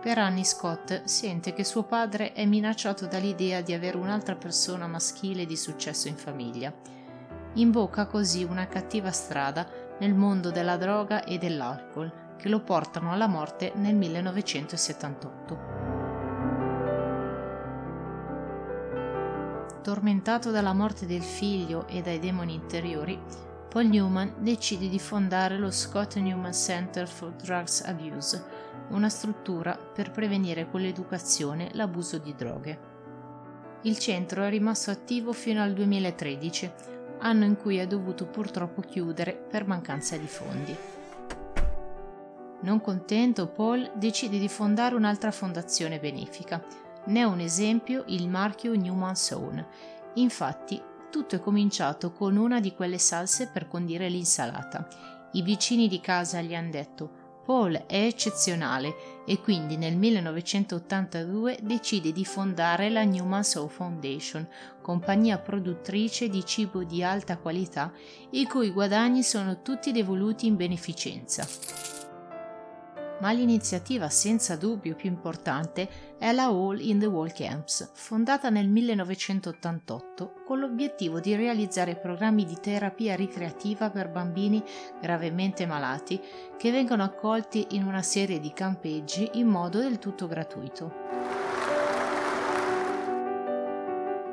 Per 0.00 0.16
anni 0.16 0.44
Scott 0.44 1.04
sente 1.04 1.52
che 1.52 1.64
suo 1.64 1.82
padre 1.82 2.32
è 2.32 2.44
minacciato 2.46 3.06
dall'idea 3.06 3.60
di 3.60 3.72
avere 3.72 3.96
un'altra 3.96 4.36
persona 4.36 4.86
maschile 4.86 5.44
di 5.44 5.56
successo 5.56 6.06
in 6.08 6.16
famiglia. 6.16 6.72
Imbocca 7.54 8.06
così 8.06 8.44
una 8.44 8.68
cattiva 8.68 9.10
strada 9.10 9.66
nel 9.98 10.14
mondo 10.14 10.50
della 10.50 10.76
droga 10.76 11.24
e 11.24 11.38
dell'alcol 11.38 12.26
che 12.36 12.48
lo 12.48 12.60
portano 12.60 13.12
alla 13.12 13.26
morte 13.26 13.72
nel 13.74 13.96
1978. 13.96 15.87
Tormentato 19.88 20.50
dalla 20.50 20.74
morte 20.74 21.06
del 21.06 21.22
figlio 21.22 21.86
e 21.88 22.02
dai 22.02 22.18
demoni 22.18 22.52
interiori, 22.52 23.18
Paul 23.70 23.86
Newman 23.86 24.34
decide 24.36 24.86
di 24.86 24.98
fondare 24.98 25.56
lo 25.56 25.70
Scott 25.70 26.16
Newman 26.16 26.52
Center 26.52 27.08
for 27.08 27.32
Drugs 27.32 27.80
Abuse, 27.86 28.44
una 28.90 29.08
struttura 29.08 29.78
per 29.78 30.10
prevenire 30.10 30.68
con 30.68 30.82
l'educazione 30.82 31.70
l'abuso 31.72 32.18
di 32.18 32.34
droghe. 32.34 32.78
Il 33.84 33.96
centro 33.98 34.42
è 34.42 34.50
rimasto 34.50 34.90
attivo 34.90 35.32
fino 35.32 35.62
al 35.62 35.72
2013, 35.72 36.70
anno 37.20 37.46
in 37.46 37.56
cui 37.56 37.78
è 37.78 37.86
dovuto 37.86 38.26
purtroppo 38.26 38.82
chiudere 38.82 39.32
per 39.32 39.66
mancanza 39.66 40.18
di 40.18 40.26
fondi. 40.26 40.76
Non 42.60 42.82
contento, 42.82 43.48
Paul 43.48 43.90
decide 43.94 44.38
di 44.38 44.48
fondare 44.48 44.94
un'altra 44.94 45.30
fondazione 45.30 45.98
benefica, 45.98 46.62
ne 47.08 47.20
è 47.20 47.24
un 47.24 47.40
esempio 47.40 48.04
il 48.08 48.28
marchio 48.28 48.74
Newman 48.74 49.16
Sown. 49.16 49.64
Infatti, 50.14 50.80
tutto 51.10 51.36
è 51.36 51.40
cominciato 51.40 52.12
con 52.12 52.36
una 52.36 52.60
di 52.60 52.74
quelle 52.74 52.98
salse 52.98 53.48
per 53.48 53.66
condire 53.66 54.08
l'insalata. 54.08 54.86
I 55.32 55.42
vicini 55.42 55.88
di 55.88 56.00
casa 56.00 56.40
gli 56.40 56.54
hanno 56.54 56.70
detto 56.70 57.26
Paul 57.48 57.72
è 57.86 58.04
eccezionale 58.04 59.22
e 59.24 59.40
quindi 59.40 59.78
nel 59.78 59.96
1982 59.96 61.60
decide 61.62 62.12
di 62.12 62.26
fondare 62.26 62.90
la 62.90 63.04
Newman 63.04 63.42
Soul 63.42 63.70
Foundation, 63.70 64.46
compagnia 64.82 65.38
produttrice 65.38 66.28
di 66.28 66.44
cibo 66.44 66.84
di 66.84 67.02
alta 67.02 67.38
qualità 67.38 67.90
i 68.32 68.44
cui 68.44 68.70
guadagni 68.70 69.22
sono 69.22 69.62
tutti 69.62 69.92
devoluti 69.92 70.46
in 70.46 70.56
beneficenza 70.56 71.97
ma 73.20 73.32
l'iniziativa 73.32 74.08
senza 74.08 74.56
dubbio 74.56 74.94
più 74.94 75.08
importante 75.08 76.16
è 76.18 76.32
la 76.32 76.44
All 76.44 76.80
in 76.80 76.98
the 76.98 77.06
Wall 77.06 77.32
Camps, 77.32 77.90
fondata 77.92 78.50
nel 78.50 78.68
1988 78.68 80.42
con 80.44 80.58
l'obiettivo 80.58 81.20
di 81.20 81.34
realizzare 81.34 81.96
programmi 81.96 82.44
di 82.44 82.56
terapia 82.60 83.14
ricreativa 83.14 83.90
per 83.90 84.08
bambini 84.08 84.62
gravemente 85.00 85.66
malati 85.66 86.20
che 86.56 86.70
vengono 86.70 87.02
accolti 87.02 87.68
in 87.70 87.84
una 87.84 88.02
serie 88.02 88.40
di 88.40 88.52
campeggi 88.52 89.30
in 89.34 89.46
modo 89.46 89.78
del 89.78 89.98
tutto 89.98 90.26
gratuito. 90.26 91.47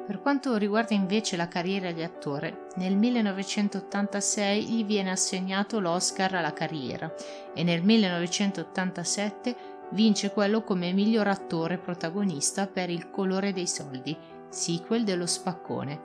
Per 0.05 0.21
quanto 0.21 0.55
riguarda 0.55 0.93
invece 0.93 1.35
la 1.35 1.47
carriera 1.47 1.91
di 1.91 2.03
attore, 2.03 2.67
nel 2.75 2.95
1986 2.95 4.63
gli 4.63 4.85
viene 4.85 5.09
assegnato 5.09 5.79
l'Oscar 5.79 6.35
alla 6.35 6.53
carriera 6.53 7.11
e 7.55 7.63
nel 7.63 7.81
1987 7.81 9.55
vince 9.93 10.29
quello 10.29 10.61
come 10.61 10.93
miglior 10.93 11.27
attore 11.27 11.79
protagonista 11.79 12.67
per 12.67 12.91
Il 12.91 13.09
colore 13.09 13.51
dei 13.51 13.65
soldi, 13.65 14.15
sequel 14.47 15.03
dello 15.03 15.25
Spaccone. 15.25 15.99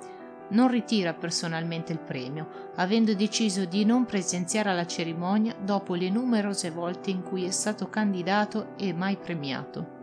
Non 0.49 0.69
ritira 0.69 1.13
personalmente 1.13 1.93
il 1.93 2.01
premio, 2.01 2.71
avendo 2.77 3.13
deciso 3.13 3.67
di 3.67 3.85
non 3.85 4.07
presenziare 4.07 4.71
alla 4.71 4.87
cerimonia 4.87 5.55
dopo 5.63 5.95
le 5.95 6.09
numerose 6.09 6.71
volte 6.71 7.11
in 7.11 7.23
cui 7.23 7.45
è 7.45 7.51
stato 7.51 7.91
candidato 7.91 8.75
e 8.79 8.95
mai 8.95 9.19
premiato. 9.19 10.00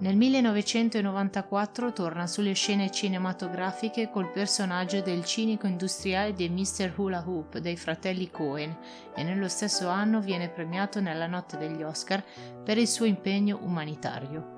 Nel 0.00 0.14
1994 0.14 1.92
torna 1.92 2.28
sulle 2.28 2.52
scene 2.52 2.88
cinematografiche 2.88 4.08
col 4.10 4.30
personaggio 4.30 5.00
del 5.00 5.24
cinico 5.24 5.66
industriale 5.66 6.34
di 6.34 6.48
Mr. 6.48 6.92
Hula 6.94 7.24
Hoop 7.26 7.58
dei 7.58 7.76
fratelli 7.76 8.30
Cohen 8.30 8.76
e 9.12 9.24
nello 9.24 9.48
stesso 9.48 9.88
anno 9.88 10.20
viene 10.20 10.50
premiato 10.50 11.00
nella 11.00 11.26
notte 11.26 11.56
degli 11.56 11.82
Oscar 11.82 12.24
per 12.62 12.78
il 12.78 12.86
suo 12.86 13.06
impegno 13.06 13.58
umanitario. 13.60 14.56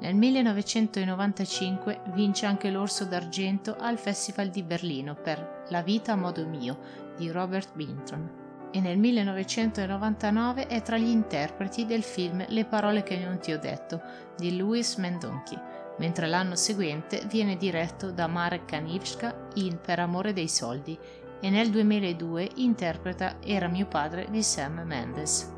Nel 0.00 0.14
1995 0.14 2.02
vince 2.12 2.44
anche 2.44 2.70
l'Orso 2.70 3.06
d'Argento 3.06 3.74
al 3.78 3.96
Festival 3.96 4.50
di 4.50 4.62
Berlino 4.62 5.14
per 5.14 5.64
La 5.70 5.80
vita 5.80 6.12
a 6.12 6.16
modo 6.16 6.46
mio 6.46 6.78
di 7.16 7.30
Robert 7.30 7.74
Binton 7.74 8.44
e 8.70 8.80
nel 8.80 8.98
1999 8.98 10.66
è 10.66 10.82
tra 10.82 10.98
gli 10.98 11.08
interpreti 11.08 11.86
del 11.86 12.02
film 12.02 12.44
Le 12.48 12.64
parole 12.64 13.02
che 13.02 13.16
non 13.16 13.38
ti 13.38 13.52
ho 13.52 13.58
detto 13.58 14.00
di 14.36 14.56
Louis 14.56 14.96
Mendonchi, 14.96 15.58
mentre 15.98 16.26
l'anno 16.26 16.56
seguente 16.56 17.24
viene 17.26 17.56
diretto 17.56 18.10
da 18.10 18.26
Marek 18.26 18.66
Kanivska 18.66 19.48
in 19.54 19.78
Per 19.80 19.98
amore 19.98 20.32
dei 20.32 20.48
soldi 20.48 20.98
e 21.40 21.50
nel 21.50 21.70
2002 21.70 22.50
interpreta 22.56 23.36
Era 23.42 23.68
mio 23.68 23.86
padre 23.86 24.26
di 24.30 24.42
Sam 24.42 24.82
Mendes. 24.84 25.52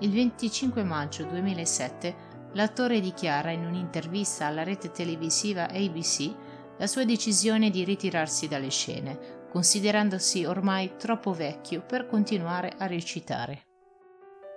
Il 0.00 0.12
25 0.12 0.82
maggio 0.84 1.24
2007 1.24 2.26
l'attore 2.52 3.00
dichiara 3.00 3.50
in 3.50 3.64
un'intervista 3.64 4.46
alla 4.46 4.62
rete 4.62 4.90
televisiva 4.90 5.68
ABC 5.68 6.30
la 6.78 6.86
sua 6.86 7.04
decisione 7.04 7.70
di 7.70 7.84
ritirarsi 7.84 8.46
dalle 8.46 8.70
scene, 8.70 9.37
considerandosi 9.50 10.44
ormai 10.44 10.96
troppo 10.96 11.32
vecchio 11.32 11.82
per 11.82 12.06
continuare 12.06 12.74
a 12.76 12.86
recitare. 12.86 13.62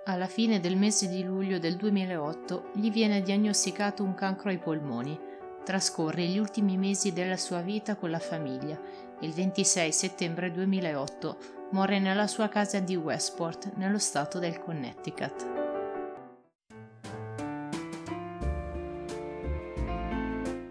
Alla 0.04 0.26
fine 0.26 0.60
del 0.60 0.76
mese 0.76 1.08
di 1.08 1.22
luglio 1.22 1.58
del 1.58 1.76
2008 1.76 2.70
gli 2.74 2.90
viene 2.90 3.22
diagnosticato 3.22 4.02
un 4.02 4.14
cancro 4.14 4.50
ai 4.50 4.58
polmoni. 4.58 5.18
Trascorre 5.64 6.24
gli 6.24 6.38
ultimi 6.38 6.76
mesi 6.76 7.12
della 7.12 7.36
sua 7.36 7.60
vita 7.60 7.94
con 7.94 8.10
la 8.10 8.18
famiglia 8.18 8.80
il 9.22 9.32
26 9.32 9.92
settembre 9.92 10.50
2008 10.50 11.36
muore 11.70 12.00
nella 12.00 12.26
sua 12.26 12.48
casa 12.48 12.80
di 12.80 12.96
Westport, 12.96 13.72
nello 13.76 13.98
stato 13.98 14.40
del 14.40 14.58
Connecticut. 14.58 15.50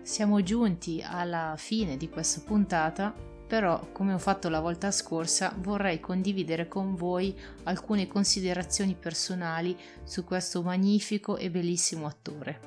Siamo 0.02 0.44
giunti 0.44 1.02
alla 1.06 1.56
fine 1.58 1.96
di 1.96 2.10
questa 2.10 2.42
puntata, 2.46 3.14
però 3.52 3.86
come 3.92 4.14
ho 4.14 4.18
fatto 4.18 4.48
la 4.48 4.62
volta 4.62 4.92
scorsa 4.92 5.54
vorrei 5.58 6.00
condividere 6.00 6.70
con 6.70 6.96
voi 6.96 7.38
alcune 7.64 8.08
considerazioni 8.08 8.96
personali 8.98 9.78
su 10.06 10.24
questo 10.24 10.62
magnifico 10.62 11.36
e 11.36 11.52
bellissimo 11.52 12.06
attore. 12.06 12.62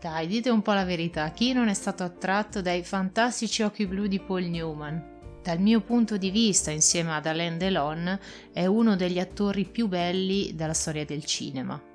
Dai, 0.00 0.26
dite 0.26 0.50
un 0.50 0.62
po' 0.62 0.72
la 0.72 0.84
verità, 0.84 1.30
chi 1.30 1.52
non 1.52 1.68
è 1.68 1.74
stato 1.74 2.02
attratto 2.02 2.60
dai 2.60 2.82
fantastici 2.82 3.62
occhi 3.62 3.86
blu 3.86 4.08
di 4.08 4.18
Paul 4.18 4.42
Newman? 4.46 5.38
Dal 5.44 5.60
mio 5.60 5.80
punto 5.80 6.16
di 6.16 6.32
vista, 6.32 6.72
insieme 6.72 7.14
ad 7.14 7.26
Alain 7.26 7.56
Delon, 7.56 8.18
è 8.52 8.66
uno 8.66 8.96
degli 8.96 9.20
attori 9.20 9.64
più 9.64 9.86
belli 9.86 10.56
della 10.56 10.74
storia 10.74 11.04
del 11.04 11.24
cinema. 11.24 11.91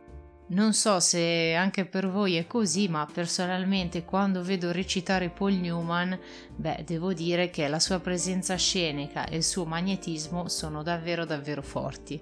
Non 0.49 0.71
so 0.71 1.01
se 1.01 1.55
anche 1.55 1.85
per 1.85 2.09
voi 2.09 2.35
è 2.35 2.47
così, 2.47 2.87
ma 2.87 3.05
personalmente 3.11 4.05
quando 4.05 4.41
vedo 4.41 4.71
recitare 4.71 5.29
Paul 5.29 5.55
Newman, 5.55 6.17
beh, 6.55 6.83
devo 6.85 7.11
dire 7.11 7.49
che 7.49 7.67
la 7.67 7.79
sua 7.79 7.99
presenza 7.99 8.55
scenica 8.55 9.25
e 9.25 9.35
il 9.37 9.43
suo 9.43 9.65
magnetismo 9.65 10.47
sono 10.47 10.83
davvero 10.83 11.25
davvero 11.25 11.61
forti. 11.61 12.21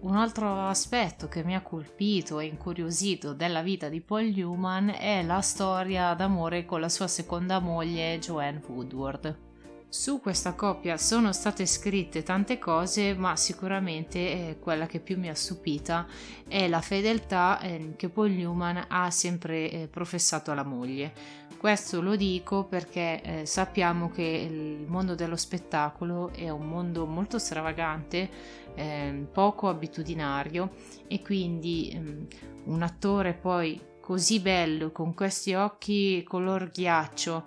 Un 0.00 0.16
altro 0.16 0.66
aspetto 0.66 1.28
che 1.28 1.44
mi 1.44 1.54
ha 1.54 1.62
colpito 1.62 2.40
e 2.40 2.46
incuriosito 2.46 3.32
della 3.32 3.62
vita 3.62 3.88
di 3.88 4.00
Paul 4.00 4.32
Newman 4.34 4.90
è 4.90 5.22
la 5.22 5.40
storia 5.40 6.14
d'amore 6.14 6.64
con 6.64 6.80
la 6.80 6.88
sua 6.88 7.06
seconda 7.06 7.60
moglie 7.60 8.18
Joanne 8.18 8.60
Woodward. 8.66 9.47
Su 9.90 10.20
questa 10.20 10.52
coppia 10.52 10.98
sono 10.98 11.32
state 11.32 11.64
scritte 11.64 12.22
tante 12.22 12.58
cose, 12.58 13.14
ma 13.14 13.36
sicuramente 13.36 14.18
eh, 14.18 14.58
quella 14.60 14.86
che 14.86 15.00
più 15.00 15.18
mi 15.18 15.30
ha 15.30 15.34
stupita 15.34 16.06
è 16.46 16.68
la 16.68 16.82
fedeltà 16.82 17.58
eh, 17.60 17.94
che 17.96 18.10
Paul 18.10 18.32
Newman 18.32 18.84
ha 18.86 19.10
sempre 19.10 19.70
eh, 19.70 19.88
professato 19.88 20.50
alla 20.50 20.62
moglie. 20.62 21.14
Questo 21.56 22.02
lo 22.02 22.16
dico 22.16 22.64
perché 22.64 23.22
eh, 23.22 23.46
sappiamo 23.46 24.10
che 24.10 24.22
il 24.22 24.86
mondo 24.86 25.14
dello 25.14 25.36
spettacolo 25.36 26.32
è 26.34 26.50
un 26.50 26.68
mondo 26.68 27.06
molto 27.06 27.38
stravagante, 27.38 28.28
ehm, 28.74 29.28
poco 29.32 29.70
abitudinario 29.70 30.70
e 31.08 31.22
quindi 31.22 31.90
ehm, 31.94 32.26
un 32.64 32.82
attore 32.82 33.32
poi 33.32 33.80
così 34.02 34.40
bello 34.40 34.92
con 34.92 35.14
questi 35.14 35.54
occhi 35.54 36.22
color 36.24 36.70
ghiaccio 36.70 37.44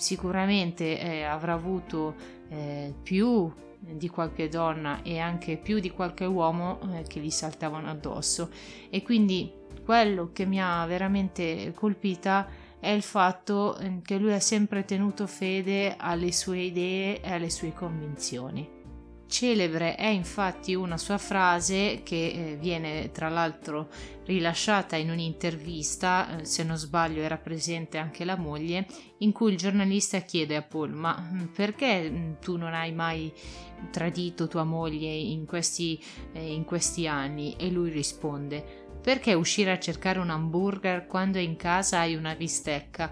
sicuramente 0.00 0.98
eh, 0.98 1.22
avrà 1.22 1.52
avuto 1.52 2.14
eh, 2.48 2.94
più 3.02 3.52
di 3.78 4.08
qualche 4.08 4.48
donna 4.48 5.02
e 5.02 5.18
anche 5.18 5.56
più 5.56 5.78
di 5.78 5.90
qualche 5.90 6.24
uomo 6.24 6.80
eh, 6.92 7.02
che 7.02 7.20
gli 7.20 7.30
saltavano 7.30 7.88
addosso 7.88 8.50
e 8.90 9.02
quindi 9.02 9.52
quello 9.84 10.30
che 10.32 10.44
mi 10.44 10.60
ha 10.60 10.84
veramente 10.86 11.72
colpita 11.74 12.46
è 12.78 12.88
il 12.88 13.02
fatto 13.02 13.76
eh, 13.76 14.00
che 14.02 14.18
lui 14.18 14.32
ha 14.32 14.40
sempre 14.40 14.84
tenuto 14.84 15.26
fede 15.26 15.96
alle 15.96 16.32
sue 16.32 16.60
idee 16.60 17.20
e 17.20 17.32
alle 17.32 17.50
sue 17.50 17.72
convinzioni. 17.72 18.79
Celebre 19.30 19.94
è 19.94 20.08
infatti 20.08 20.74
una 20.74 20.98
sua 20.98 21.16
frase 21.16 22.00
che 22.02 22.26
eh, 22.26 22.56
viene 22.56 23.12
tra 23.12 23.28
l'altro 23.28 23.88
rilasciata 24.24 24.96
in 24.96 25.08
un'intervista, 25.08 26.40
eh, 26.40 26.44
se 26.44 26.64
non 26.64 26.76
sbaglio 26.76 27.22
era 27.22 27.38
presente 27.38 27.96
anche 27.96 28.24
la 28.24 28.36
moglie, 28.36 28.88
in 29.18 29.30
cui 29.30 29.52
il 29.52 29.56
giornalista 29.56 30.18
chiede 30.18 30.56
a 30.56 30.62
Paul 30.62 30.90
ma 30.90 31.16
mm, 31.16 31.44
perché 31.54 32.10
mm, 32.10 32.32
tu 32.40 32.56
non 32.56 32.74
hai 32.74 32.90
mai 32.90 33.32
tradito 33.92 34.48
tua 34.48 34.64
moglie 34.64 35.12
in 35.12 35.46
questi, 35.46 36.02
eh, 36.32 36.52
in 36.52 36.64
questi 36.64 37.06
anni? 37.06 37.54
E 37.56 37.70
lui 37.70 37.90
risponde 37.90 38.88
perché 39.00 39.32
uscire 39.32 39.70
a 39.70 39.78
cercare 39.78 40.18
un 40.18 40.28
hamburger 40.28 41.06
quando 41.06 41.38
in 41.38 41.54
casa 41.54 42.00
hai 42.00 42.16
una 42.16 42.34
bistecca? 42.34 43.10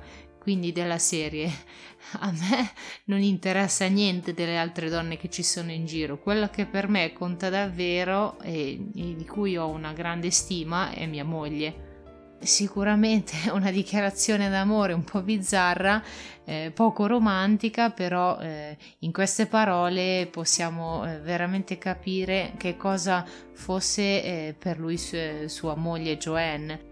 Quindi 0.48 0.72
della 0.72 0.96
serie. 0.96 1.52
A 2.20 2.32
me 2.32 2.70
non 3.04 3.20
interessa 3.20 3.86
niente 3.86 4.32
delle 4.32 4.56
altre 4.56 4.88
donne 4.88 5.18
che 5.18 5.28
ci 5.28 5.42
sono 5.42 5.72
in 5.72 5.84
giro, 5.84 6.18
quello 6.18 6.48
che 6.48 6.64
per 6.64 6.88
me 6.88 7.12
conta 7.12 7.50
davvero 7.50 8.40
e, 8.40 8.78
di 8.80 9.26
cui 9.26 9.58
ho 9.58 9.68
una 9.68 9.92
grande 9.92 10.30
stima 10.30 10.88
è 10.92 11.04
mia 11.04 11.26
moglie. 11.26 12.36
Sicuramente 12.40 13.34
una 13.52 13.70
dichiarazione 13.70 14.48
d'amore 14.48 14.94
un 14.94 15.04
po' 15.04 15.20
bizzarra, 15.20 16.02
eh, 16.44 16.72
poco 16.74 17.06
romantica, 17.06 17.90
però 17.90 18.38
eh, 18.38 18.74
in 19.00 19.12
queste 19.12 19.44
parole 19.44 20.30
possiamo 20.32 21.04
eh, 21.04 21.18
veramente 21.18 21.76
capire 21.76 22.54
che 22.56 22.74
cosa 22.78 23.22
fosse 23.52 24.02
eh, 24.02 24.56
per 24.58 24.78
lui 24.78 24.96
su- 24.96 25.46
sua 25.46 25.74
moglie 25.74 26.16
Joanne 26.16 26.87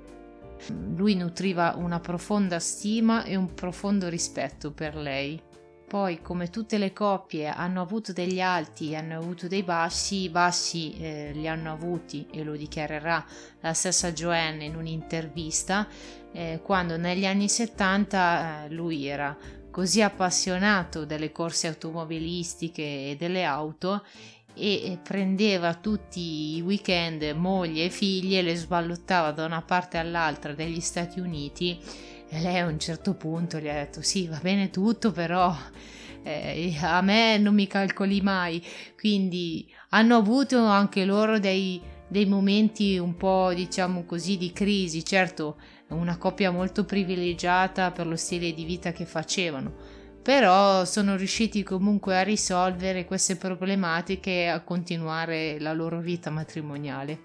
lui 0.96 1.14
nutriva 1.14 1.74
una 1.76 2.00
profonda 2.00 2.58
stima 2.58 3.24
e 3.24 3.36
un 3.36 3.54
profondo 3.54 4.08
rispetto 4.08 4.72
per 4.72 4.96
lei. 4.96 5.40
Poi, 5.86 6.20
come 6.20 6.50
tutte 6.50 6.78
le 6.78 6.92
coppie, 6.92 7.46
hanno 7.46 7.80
avuto 7.80 8.12
degli 8.12 8.40
alti 8.40 8.90
e 8.90 8.96
hanno 8.96 9.18
avuto 9.18 9.46
dei 9.46 9.62
bassi, 9.62 10.22
i 10.22 10.28
bassi 10.30 10.96
eh, 10.98 11.30
li 11.32 11.46
hanno 11.46 11.70
avuti 11.70 12.26
e 12.32 12.42
lo 12.42 12.56
dichiarerà 12.56 13.24
la 13.60 13.72
stessa 13.72 14.10
Joanne 14.10 14.64
in 14.64 14.74
un'intervista, 14.74 15.86
eh, 16.32 16.60
quando 16.64 16.96
negli 16.96 17.24
anni 17.24 17.48
70 17.48 18.64
eh, 18.64 18.70
lui 18.70 19.06
era 19.06 19.36
così 19.70 20.02
appassionato 20.02 21.04
delle 21.04 21.30
corse 21.30 21.68
automobilistiche 21.68 23.10
e 23.10 23.16
delle 23.16 23.44
auto 23.44 24.04
e 24.56 24.98
prendeva 25.02 25.74
tutti 25.74 26.56
i 26.56 26.62
weekend 26.62 27.22
moglie 27.36 27.84
e 27.84 27.90
figlie, 27.90 28.42
le 28.42 28.56
sballottava 28.56 29.30
da 29.32 29.44
una 29.44 29.62
parte 29.62 29.98
all'altra 29.98 30.54
degli 30.54 30.80
Stati 30.80 31.20
Uniti 31.20 31.78
e 32.28 32.40
lei 32.40 32.58
a 32.58 32.66
un 32.66 32.78
certo 32.78 33.14
punto 33.14 33.58
gli 33.58 33.68
ha 33.68 33.74
detto 33.74 34.02
sì 34.02 34.26
va 34.26 34.38
bene 34.42 34.70
tutto 34.70 35.12
però 35.12 35.54
eh, 36.26 36.76
a 36.80 37.00
me 37.02 37.38
non 37.38 37.54
mi 37.54 37.68
calcoli 37.68 38.20
mai. 38.20 38.62
Quindi 38.98 39.72
hanno 39.90 40.16
avuto 40.16 40.64
anche 40.64 41.04
loro 41.04 41.38
dei, 41.38 41.80
dei 42.08 42.26
momenti 42.26 42.98
un 42.98 43.16
po' 43.16 43.52
diciamo 43.54 44.04
così 44.04 44.36
di 44.36 44.52
crisi. 44.52 45.04
Certo 45.04 45.56
una 45.88 46.18
coppia 46.18 46.50
molto 46.50 46.84
privilegiata 46.84 47.92
per 47.92 48.08
lo 48.08 48.16
stile 48.16 48.52
di 48.52 48.64
vita 48.64 48.90
che 48.90 49.04
facevano 49.06 49.95
però 50.26 50.84
sono 50.84 51.14
riusciti 51.14 51.62
comunque 51.62 52.18
a 52.18 52.22
risolvere 52.22 53.04
queste 53.04 53.36
problematiche 53.36 54.30
e 54.30 54.46
a 54.48 54.60
continuare 54.60 55.60
la 55.60 55.72
loro 55.72 56.00
vita 56.00 56.30
matrimoniale. 56.30 57.16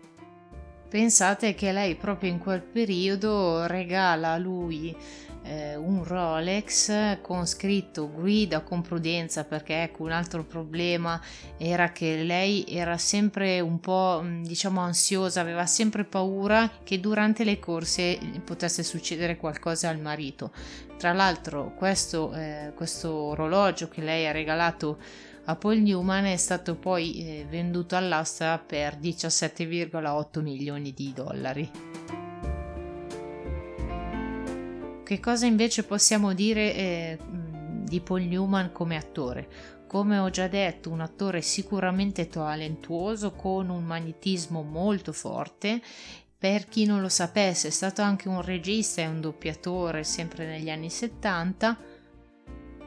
Pensate 0.88 1.56
che 1.56 1.72
lei 1.72 1.96
proprio 1.96 2.30
in 2.30 2.38
quel 2.38 2.62
periodo 2.62 3.66
regala 3.66 4.34
a 4.34 4.38
lui 4.38 4.96
eh, 5.44 5.76
un 5.76 6.04
Rolex 6.04 7.20
con 7.22 7.46
scritto 7.46 8.10
guida 8.12 8.62
con 8.62 8.82
prudenza 8.82 9.44
perché 9.44 9.84
ecco 9.84 10.04
un 10.04 10.12
altro 10.12 10.44
problema 10.44 11.20
era 11.58 11.92
che 11.92 12.24
lei 12.24 12.66
era 12.68 12.98
sempre 12.98 13.60
un 13.60 13.80
po' 13.80 14.22
mm, 14.24 14.44
diciamo 14.44 14.82
ansiosa, 14.82 15.42
aveva 15.42 15.66
sempre 15.66 16.04
paura 16.04 16.70
che 16.84 17.00
durante 17.00 17.44
le 17.44 17.60
corse 17.60 18.20
potesse 18.44 18.84
succedere 18.84 19.38
qualcosa 19.38 19.90
al 19.90 20.00
marito. 20.00 20.52
Tra 20.98 21.14
l'altro 21.14 21.74
questo, 21.76 22.34
eh, 22.34 22.74
questo 22.76 23.12
orologio 23.12 23.90
che 23.90 24.02
lei 24.02 24.28
ha 24.28 24.32
regalato 24.32 25.00
a 25.46 25.56
Paul 25.56 25.80
Newman 25.80 26.26
è 26.26 26.38
stato 26.38 26.76
poi 26.76 27.26
eh, 27.26 27.46
venduto 27.50 27.96
all'asta 27.96 28.60
per 28.60 28.98
17,8 28.98 30.42
milioni 30.42 30.94
di 30.94 31.12
dollari. 31.14 32.31
Che 35.12 35.20
cosa 35.20 35.46
invece 35.46 35.84
possiamo 35.84 36.32
dire 36.32 36.74
eh, 36.74 37.18
di 37.84 38.00
Paul 38.00 38.22
Newman 38.22 38.72
come 38.72 38.96
attore? 38.96 39.46
Come 39.86 40.18
ho 40.18 40.30
già 40.30 40.48
detto, 40.48 40.90
un 40.90 41.02
attore 41.02 41.42
sicuramente 41.42 42.30
talentuoso 42.30 43.34
con 43.34 43.68
un 43.68 43.84
magnetismo 43.84 44.62
molto 44.62 45.12
forte. 45.12 45.82
Per 46.38 46.66
chi 46.70 46.86
non 46.86 47.02
lo 47.02 47.10
sapesse, 47.10 47.68
è 47.68 47.72
stato 47.72 48.02
anche 48.02 48.30
un 48.30 48.42
regista 48.42 49.02
e 49.02 49.08
un 49.08 49.20
doppiatore 49.20 50.06
sempre 50.06 50.46
negli 50.46 50.70
anni 50.70 50.90
70. 50.90 51.78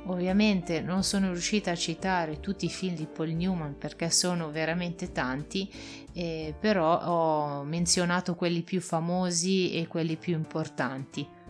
Ovviamente 0.06 0.80
non 0.80 1.02
sono 1.02 1.30
riuscita 1.30 1.72
a 1.72 1.76
citare 1.76 2.40
tutti 2.40 2.64
i 2.64 2.70
film 2.70 2.94
di 2.94 3.04
Paul 3.04 3.32
Newman 3.32 3.76
perché 3.76 4.08
sono 4.08 4.50
veramente 4.50 5.12
tanti, 5.12 5.70
eh, 6.14 6.54
però 6.58 7.02
ho 7.02 7.64
menzionato 7.64 8.34
quelli 8.34 8.62
più 8.62 8.80
famosi 8.80 9.74
e 9.74 9.86
quelli 9.88 10.16
più 10.16 10.32
importanti. 10.32 11.42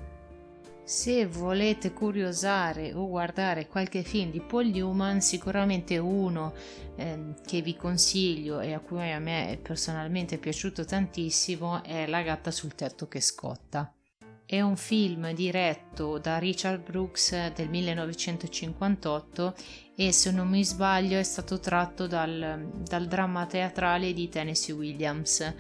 Se 0.87 1.27
volete 1.27 1.95
curiosare 1.95 2.93
o 2.93 3.09
guardare 3.09 3.69
qualche 3.69 4.03
film 4.03 4.31
di 4.31 4.43
Paul 4.43 4.67
Newman, 4.67 5.23
sicuramente 5.23 5.97
uno 5.97 6.53
eh, 6.97 7.33
che 7.47 7.63
vi 7.63 7.75
consiglio 7.75 8.61
e 8.61 8.75
a 8.75 8.81
cui 8.81 9.11
a 9.11 9.19
me 9.19 9.59
personalmente 9.63 10.35
è 10.35 10.39
piaciuto 10.39 10.85
tantissimo 10.85 11.83
è 11.83 12.07
La 12.07 12.21
gatta 12.21 12.51
sul 12.51 12.75
tetto 12.75 13.09
che 13.09 13.23
scotta. 13.23 13.95
È 14.45 14.61
un 14.61 14.77
film 14.77 15.33
diretto 15.33 16.19
da 16.19 16.37
Richard 16.37 16.83
Brooks 16.83 17.55
del 17.55 17.71
1958 17.71 19.55
e 19.97 20.13
se 20.13 20.31
non 20.33 20.49
mi 20.49 20.63
sbaglio 20.63 21.19
è 21.19 21.23
stato 21.23 21.61
tratto 21.61 22.07
dal, 22.07 22.69
dal 22.83 23.07
dramma 23.07 23.47
teatrale 23.47 24.13
di 24.13 24.29
Tennessee 24.29 24.75
Williams 24.75 25.55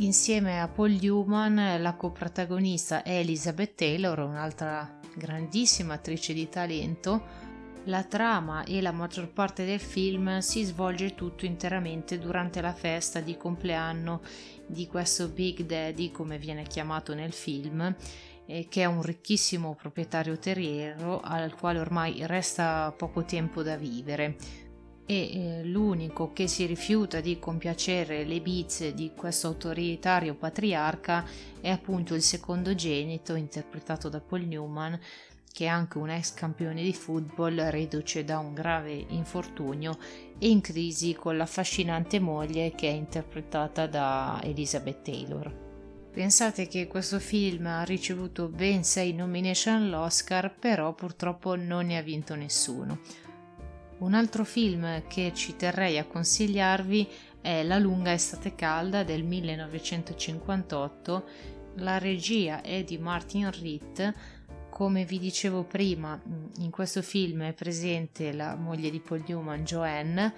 Insieme 0.00 0.60
a 0.60 0.68
Paul 0.68 0.92
Newman 0.92 1.82
la 1.82 1.94
coprotagonista 1.94 3.02
è 3.02 3.18
Elizabeth 3.18 3.74
Taylor, 3.74 4.20
un'altra 4.20 4.96
grandissima 5.16 5.94
attrice 5.94 6.32
di 6.32 6.48
talento. 6.48 7.46
La 7.86 8.04
trama 8.04 8.62
e 8.62 8.80
la 8.80 8.92
maggior 8.92 9.28
parte 9.32 9.64
del 9.64 9.80
film 9.80 10.38
si 10.38 10.62
svolge 10.62 11.16
tutto 11.16 11.46
interamente 11.46 12.20
durante 12.20 12.60
la 12.60 12.72
festa 12.72 13.18
di 13.18 13.36
compleanno 13.36 14.20
di 14.68 14.86
questo 14.86 15.30
Big 15.30 15.62
Daddy, 15.62 16.12
come 16.12 16.38
viene 16.38 16.62
chiamato 16.62 17.12
nel 17.12 17.32
film, 17.32 17.92
eh, 18.46 18.68
che 18.68 18.82
è 18.82 18.84
un 18.84 19.02
ricchissimo 19.02 19.74
proprietario 19.74 20.38
terriero 20.38 21.18
al 21.18 21.56
quale 21.56 21.80
ormai 21.80 22.24
resta 22.24 22.94
poco 22.96 23.24
tempo 23.24 23.64
da 23.64 23.76
vivere 23.76 24.36
e 25.10 25.14
eh, 25.14 25.64
l'unico 25.64 26.34
che 26.34 26.46
si 26.48 26.66
rifiuta 26.66 27.20
di 27.20 27.38
compiacere 27.38 28.24
le 28.24 28.42
bizze 28.42 28.92
di 28.92 29.12
questo 29.16 29.46
autoritario 29.46 30.34
patriarca 30.34 31.24
è 31.62 31.70
appunto 31.70 32.14
il 32.14 32.20
secondogenito 32.20 33.34
interpretato 33.34 34.10
da 34.10 34.20
Paul 34.20 34.42
Newman 34.42 35.00
che 35.50 35.64
è 35.64 35.68
anche 35.68 35.96
un 35.96 36.10
ex 36.10 36.34
campione 36.34 36.82
di 36.82 36.92
football 36.92 37.70
reduce 37.70 38.22
da 38.22 38.38
un 38.38 38.52
grave 38.52 39.06
infortunio 39.08 39.96
e 40.38 40.50
in 40.50 40.60
crisi 40.60 41.14
con 41.14 41.38
l'affascinante 41.38 42.20
moglie 42.20 42.74
che 42.74 42.88
è 42.88 42.92
interpretata 42.92 43.86
da 43.86 44.38
Elizabeth 44.42 45.00
Taylor. 45.02 45.66
Pensate 46.12 46.68
che 46.68 46.86
questo 46.86 47.18
film 47.18 47.66
ha 47.66 47.82
ricevuto 47.82 48.48
ben 48.48 48.84
6 48.84 49.14
nomination 49.14 49.82
all'Oscar, 49.82 50.54
però 50.54 50.92
purtroppo 50.92 51.56
non 51.56 51.86
ne 51.86 51.96
ha 51.96 52.02
vinto 52.02 52.34
nessuno. 52.34 52.98
Un 53.98 54.14
altro 54.14 54.44
film 54.44 55.08
che 55.08 55.32
ci 55.34 55.56
terrei 55.56 55.98
a 55.98 56.06
consigliarvi 56.06 57.08
è 57.40 57.64
La 57.64 57.78
lunga 57.78 58.12
estate 58.12 58.54
calda 58.54 59.02
del 59.02 59.24
1958. 59.24 61.28
La 61.78 61.98
regia 61.98 62.60
è 62.60 62.84
di 62.84 62.96
Martin 62.96 63.50
Ritt. 63.50 64.14
Come 64.70 65.04
vi 65.04 65.18
dicevo 65.18 65.64
prima, 65.64 66.20
in 66.58 66.70
questo 66.70 67.02
film 67.02 67.42
è 67.42 67.52
presente 67.52 68.32
la 68.32 68.54
moglie 68.54 68.90
di 68.90 69.00
Paul 69.00 69.24
Newman, 69.26 69.64
Joanne. 69.64 70.32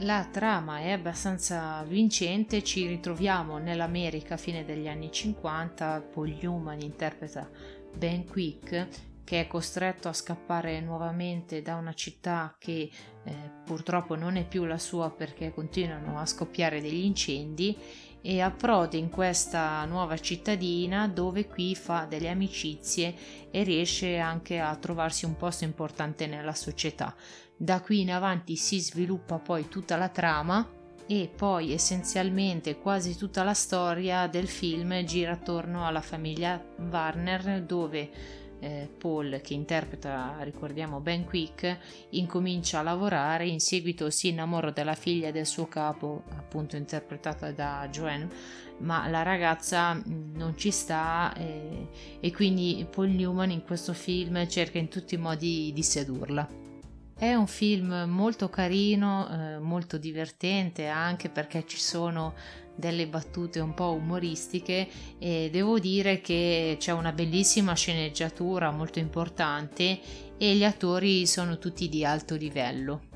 La 0.00 0.28
trama 0.30 0.80
è 0.80 0.90
abbastanza 0.90 1.82
vincente, 1.84 2.62
ci 2.62 2.86
ritroviamo 2.86 3.56
nell'America 3.56 4.34
a 4.34 4.38
fine 4.38 4.62
degli 4.62 4.88
anni 4.88 5.10
50, 5.10 6.08
Paul 6.12 6.36
Newman 6.38 6.82
interpreta 6.82 7.48
Ben 7.96 8.26
Quick 8.26 9.12
che 9.24 9.40
è 9.40 9.46
costretto 9.46 10.08
a 10.08 10.12
scappare 10.12 10.80
nuovamente 10.80 11.62
da 11.62 11.76
una 11.76 11.94
città 11.94 12.54
che 12.58 12.90
eh, 13.24 13.32
purtroppo 13.64 14.14
non 14.14 14.36
è 14.36 14.46
più 14.46 14.64
la 14.64 14.78
sua 14.78 15.10
perché 15.10 15.52
continuano 15.52 16.18
a 16.18 16.26
scoppiare 16.26 16.80
degli 16.80 17.04
incendi 17.04 17.76
e 18.26 18.40
approde 18.40 18.96
in 18.96 19.10
questa 19.10 19.84
nuova 19.84 20.16
cittadina 20.16 21.08
dove 21.08 21.46
qui 21.46 21.74
fa 21.74 22.06
delle 22.06 22.30
amicizie 22.30 23.14
e 23.50 23.62
riesce 23.64 24.18
anche 24.18 24.60
a 24.60 24.74
trovarsi 24.76 25.24
un 25.24 25.36
posto 25.36 25.64
importante 25.64 26.26
nella 26.26 26.54
società. 26.54 27.14
Da 27.56 27.80
qui 27.80 28.00
in 28.00 28.10
avanti 28.10 28.56
si 28.56 28.80
sviluppa 28.80 29.38
poi 29.38 29.68
tutta 29.68 29.96
la 29.96 30.08
trama 30.08 30.66
e 31.06 31.30
poi 31.34 31.72
essenzialmente 31.72 32.78
quasi 32.78 33.14
tutta 33.14 33.42
la 33.42 33.52
storia 33.52 34.26
del 34.26 34.48
film 34.48 35.04
gira 35.04 35.32
attorno 35.32 35.86
alla 35.86 36.00
famiglia 36.00 36.62
Warner 36.78 37.62
dove 37.62 38.10
eh, 38.64 38.88
Paul, 38.96 39.42
che 39.42 39.52
interpreta, 39.52 40.38
ricordiamo, 40.40 41.00
Ben 41.00 41.26
Quick, 41.26 41.78
incomincia 42.10 42.78
a 42.78 42.82
lavorare, 42.82 43.46
in 43.46 43.60
seguito 43.60 44.08
si 44.08 44.28
innamora 44.28 44.70
della 44.70 44.94
figlia 44.94 45.30
del 45.30 45.44
suo 45.44 45.66
capo, 45.66 46.22
appunto 46.30 46.76
interpretata 46.76 47.52
da 47.52 47.86
Joanne, 47.90 48.28
ma 48.78 49.06
la 49.08 49.22
ragazza 49.22 49.92
mm, 49.92 50.34
non 50.34 50.56
ci 50.56 50.70
sta 50.70 51.34
eh, 51.36 51.88
e 52.20 52.32
quindi 52.32 52.86
Paul 52.90 53.10
Newman 53.10 53.50
in 53.50 53.64
questo 53.64 53.92
film 53.92 54.48
cerca 54.48 54.78
in 54.78 54.88
tutti 54.88 55.14
i 55.14 55.18
modi 55.18 55.70
di 55.74 55.82
sedurla. 55.82 56.62
È 57.16 57.32
un 57.34 57.46
film 57.46 58.06
molto 58.08 58.48
carino, 58.48 59.28
eh, 59.28 59.58
molto 59.58 59.98
divertente 59.98 60.86
anche 60.86 61.28
perché 61.28 61.64
ci 61.66 61.78
sono 61.78 62.34
delle 62.76 63.06
battute 63.06 63.60
un 63.60 63.74
po' 63.74 63.92
umoristiche 63.92 64.88
e 65.18 65.48
devo 65.52 65.78
dire 65.78 66.20
che 66.20 66.76
c'è 66.78 66.92
una 66.92 67.12
bellissima 67.12 67.74
sceneggiatura 67.74 68.70
molto 68.70 68.98
importante 68.98 70.00
e 70.36 70.54
gli 70.54 70.64
attori 70.64 71.26
sono 71.26 71.58
tutti 71.58 71.88
di 71.88 72.04
alto 72.04 72.34
livello. 72.34 73.12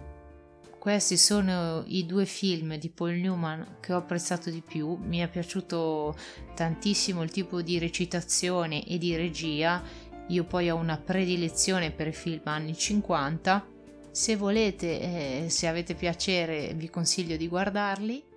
Questi 0.78 1.16
sono 1.16 1.82
i 1.86 2.06
due 2.06 2.24
film 2.24 2.76
di 2.76 2.88
Paul 2.88 3.14
Newman 3.14 3.78
che 3.80 3.92
ho 3.92 3.98
apprezzato 3.98 4.48
di 4.48 4.62
più, 4.66 4.96
mi 5.02 5.18
è 5.18 5.28
piaciuto 5.28 6.16
tantissimo 6.54 7.22
il 7.22 7.30
tipo 7.30 7.62
di 7.62 7.78
recitazione 7.78 8.86
e 8.86 8.96
di 8.96 9.16
regia, 9.16 9.82
io 10.28 10.44
poi 10.44 10.70
ho 10.70 10.76
una 10.76 10.96
predilezione 10.96 11.90
per 11.90 12.06
i 12.06 12.12
film 12.12 12.42
anni 12.44 12.76
50, 12.76 13.66
se 14.12 14.36
volete, 14.36 15.00
eh, 15.00 15.46
se 15.48 15.66
avete 15.66 15.94
piacere 15.94 16.72
vi 16.74 16.88
consiglio 16.88 17.36
di 17.36 17.48
guardarli 17.48 18.27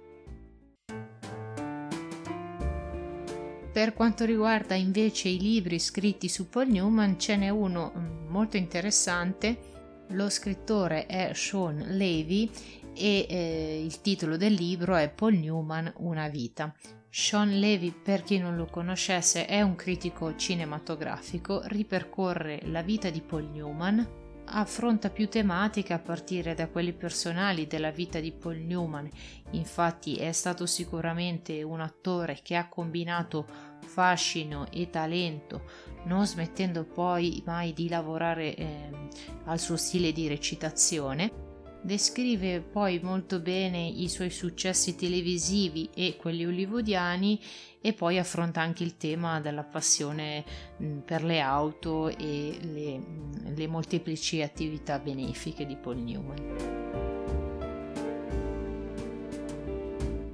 Per 3.71 3.93
quanto 3.93 4.25
riguarda 4.25 4.75
invece 4.75 5.29
i 5.29 5.39
libri 5.39 5.79
scritti 5.79 6.27
su 6.27 6.49
Paul 6.49 6.67
Newman, 6.67 7.17
ce 7.17 7.37
n'è 7.37 7.47
uno 7.47 7.93
mm, 7.95 8.27
molto 8.27 8.57
interessante. 8.57 10.05
Lo 10.09 10.29
scrittore 10.29 11.05
è 11.05 11.31
Sean 11.33 11.77
Levy 11.77 12.51
e 12.93 13.25
eh, 13.29 13.81
il 13.81 14.01
titolo 14.01 14.35
del 14.35 14.53
libro 14.53 14.97
è 14.97 15.09
Paul 15.09 15.35
Newman, 15.35 15.91
Una 15.99 16.27
vita. 16.27 16.75
Sean 17.09 17.59
Levy, 17.59 17.93
per 17.93 18.23
chi 18.23 18.39
non 18.39 18.57
lo 18.57 18.65
conoscesse, 18.65 19.45
è 19.45 19.61
un 19.61 19.75
critico 19.75 20.35
cinematografico, 20.35 21.61
ripercorre 21.65 22.61
la 22.65 22.81
vita 22.81 23.09
di 23.09 23.21
Paul 23.21 23.49
Newman, 23.51 24.05
affronta 24.45 25.09
più 25.09 25.29
tematiche 25.29 25.93
a 25.93 25.99
partire 25.99 26.53
da 26.53 26.67
quelli 26.67 26.93
personali 26.93 27.67
della 27.67 27.91
vita 27.91 28.19
di 28.19 28.31
Paul 28.31 28.57
Newman. 28.57 29.09
Infatti 29.51 30.15
è 30.15 30.31
stato 30.31 30.65
sicuramente 30.65 31.63
un 31.63 31.81
attore 31.81 32.39
che 32.41 32.55
ha 32.55 32.67
combinato 32.67 33.45
fascino 33.85 34.67
e 34.71 34.89
talento, 34.89 35.63
non 36.05 36.25
smettendo 36.25 36.83
poi 36.83 37.41
mai 37.45 37.73
di 37.73 37.89
lavorare 37.89 38.55
eh, 38.55 38.89
al 39.45 39.59
suo 39.59 39.77
stile 39.77 40.11
di 40.11 40.27
recitazione. 40.27 41.50
Descrive 41.83 42.61
poi 42.61 42.99
molto 43.01 43.39
bene 43.39 43.79
i 43.83 44.07
suoi 44.07 44.29
successi 44.29 44.95
televisivi 44.95 45.89
e 45.95 46.15
quelli 46.15 46.45
hollywoodiani 46.45 47.41
e 47.81 47.93
poi 47.93 48.19
affronta 48.19 48.61
anche 48.61 48.83
il 48.83 48.97
tema 48.97 49.41
della 49.41 49.63
passione 49.63 50.45
per 51.03 51.23
le 51.23 51.39
auto 51.39 52.09
e 52.09 52.57
le, 52.61 53.01
le 53.55 53.67
molteplici 53.67 54.43
attività 54.43 54.99
benefiche 54.99 55.65
di 55.65 55.75
Paul 55.75 55.97
Newman. 55.97 56.79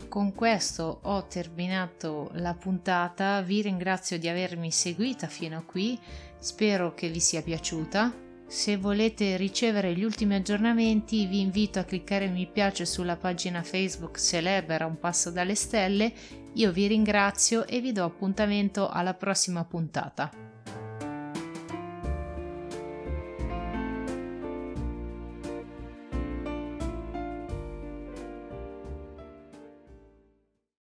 Con 0.10 0.34
questo 0.34 1.00
ho 1.04 1.28
terminato 1.28 2.30
la 2.34 2.56
puntata, 2.56 3.42
vi 3.42 3.62
ringrazio 3.62 4.20
di 4.20 4.28
avermi 4.28 4.72
seguita 4.72 5.28
fino 5.28 5.58
a 5.58 5.64
qui, 5.64 5.98
spero 6.40 6.94
che 6.94 7.08
vi 7.08 7.20
sia 7.22 7.42
piaciuta. 7.42 8.27
Se 8.50 8.78
volete 8.78 9.36
ricevere 9.36 9.94
gli 9.94 10.06
ultimi 10.06 10.36
aggiornamenti 10.36 11.26
vi 11.26 11.42
invito 11.42 11.80
a 11.80 11.84
cliccare 11.84 12.28
mi 12.28 12.48
piace 12.48 12.86
sulla 12.86 13.18
pagina 13.18 13.62
Facebook 13.62 14.18
Celebra 14.18 14.86
un 14.86 14.98
passo 14.98 15.32
dalle 15.32 15.54
stelle. 15.54 16.14
Io 16.54 16.72
vi 16.72 16.88
ringrazio 16.88 17.68
e 17.68 17.82
vi 17.82 17.92
do 17.92 18.06
appuntamento 18.06 18.88
alla 18.88 19.14
prossima 19.14 19.66
puntata. 19.66 20.47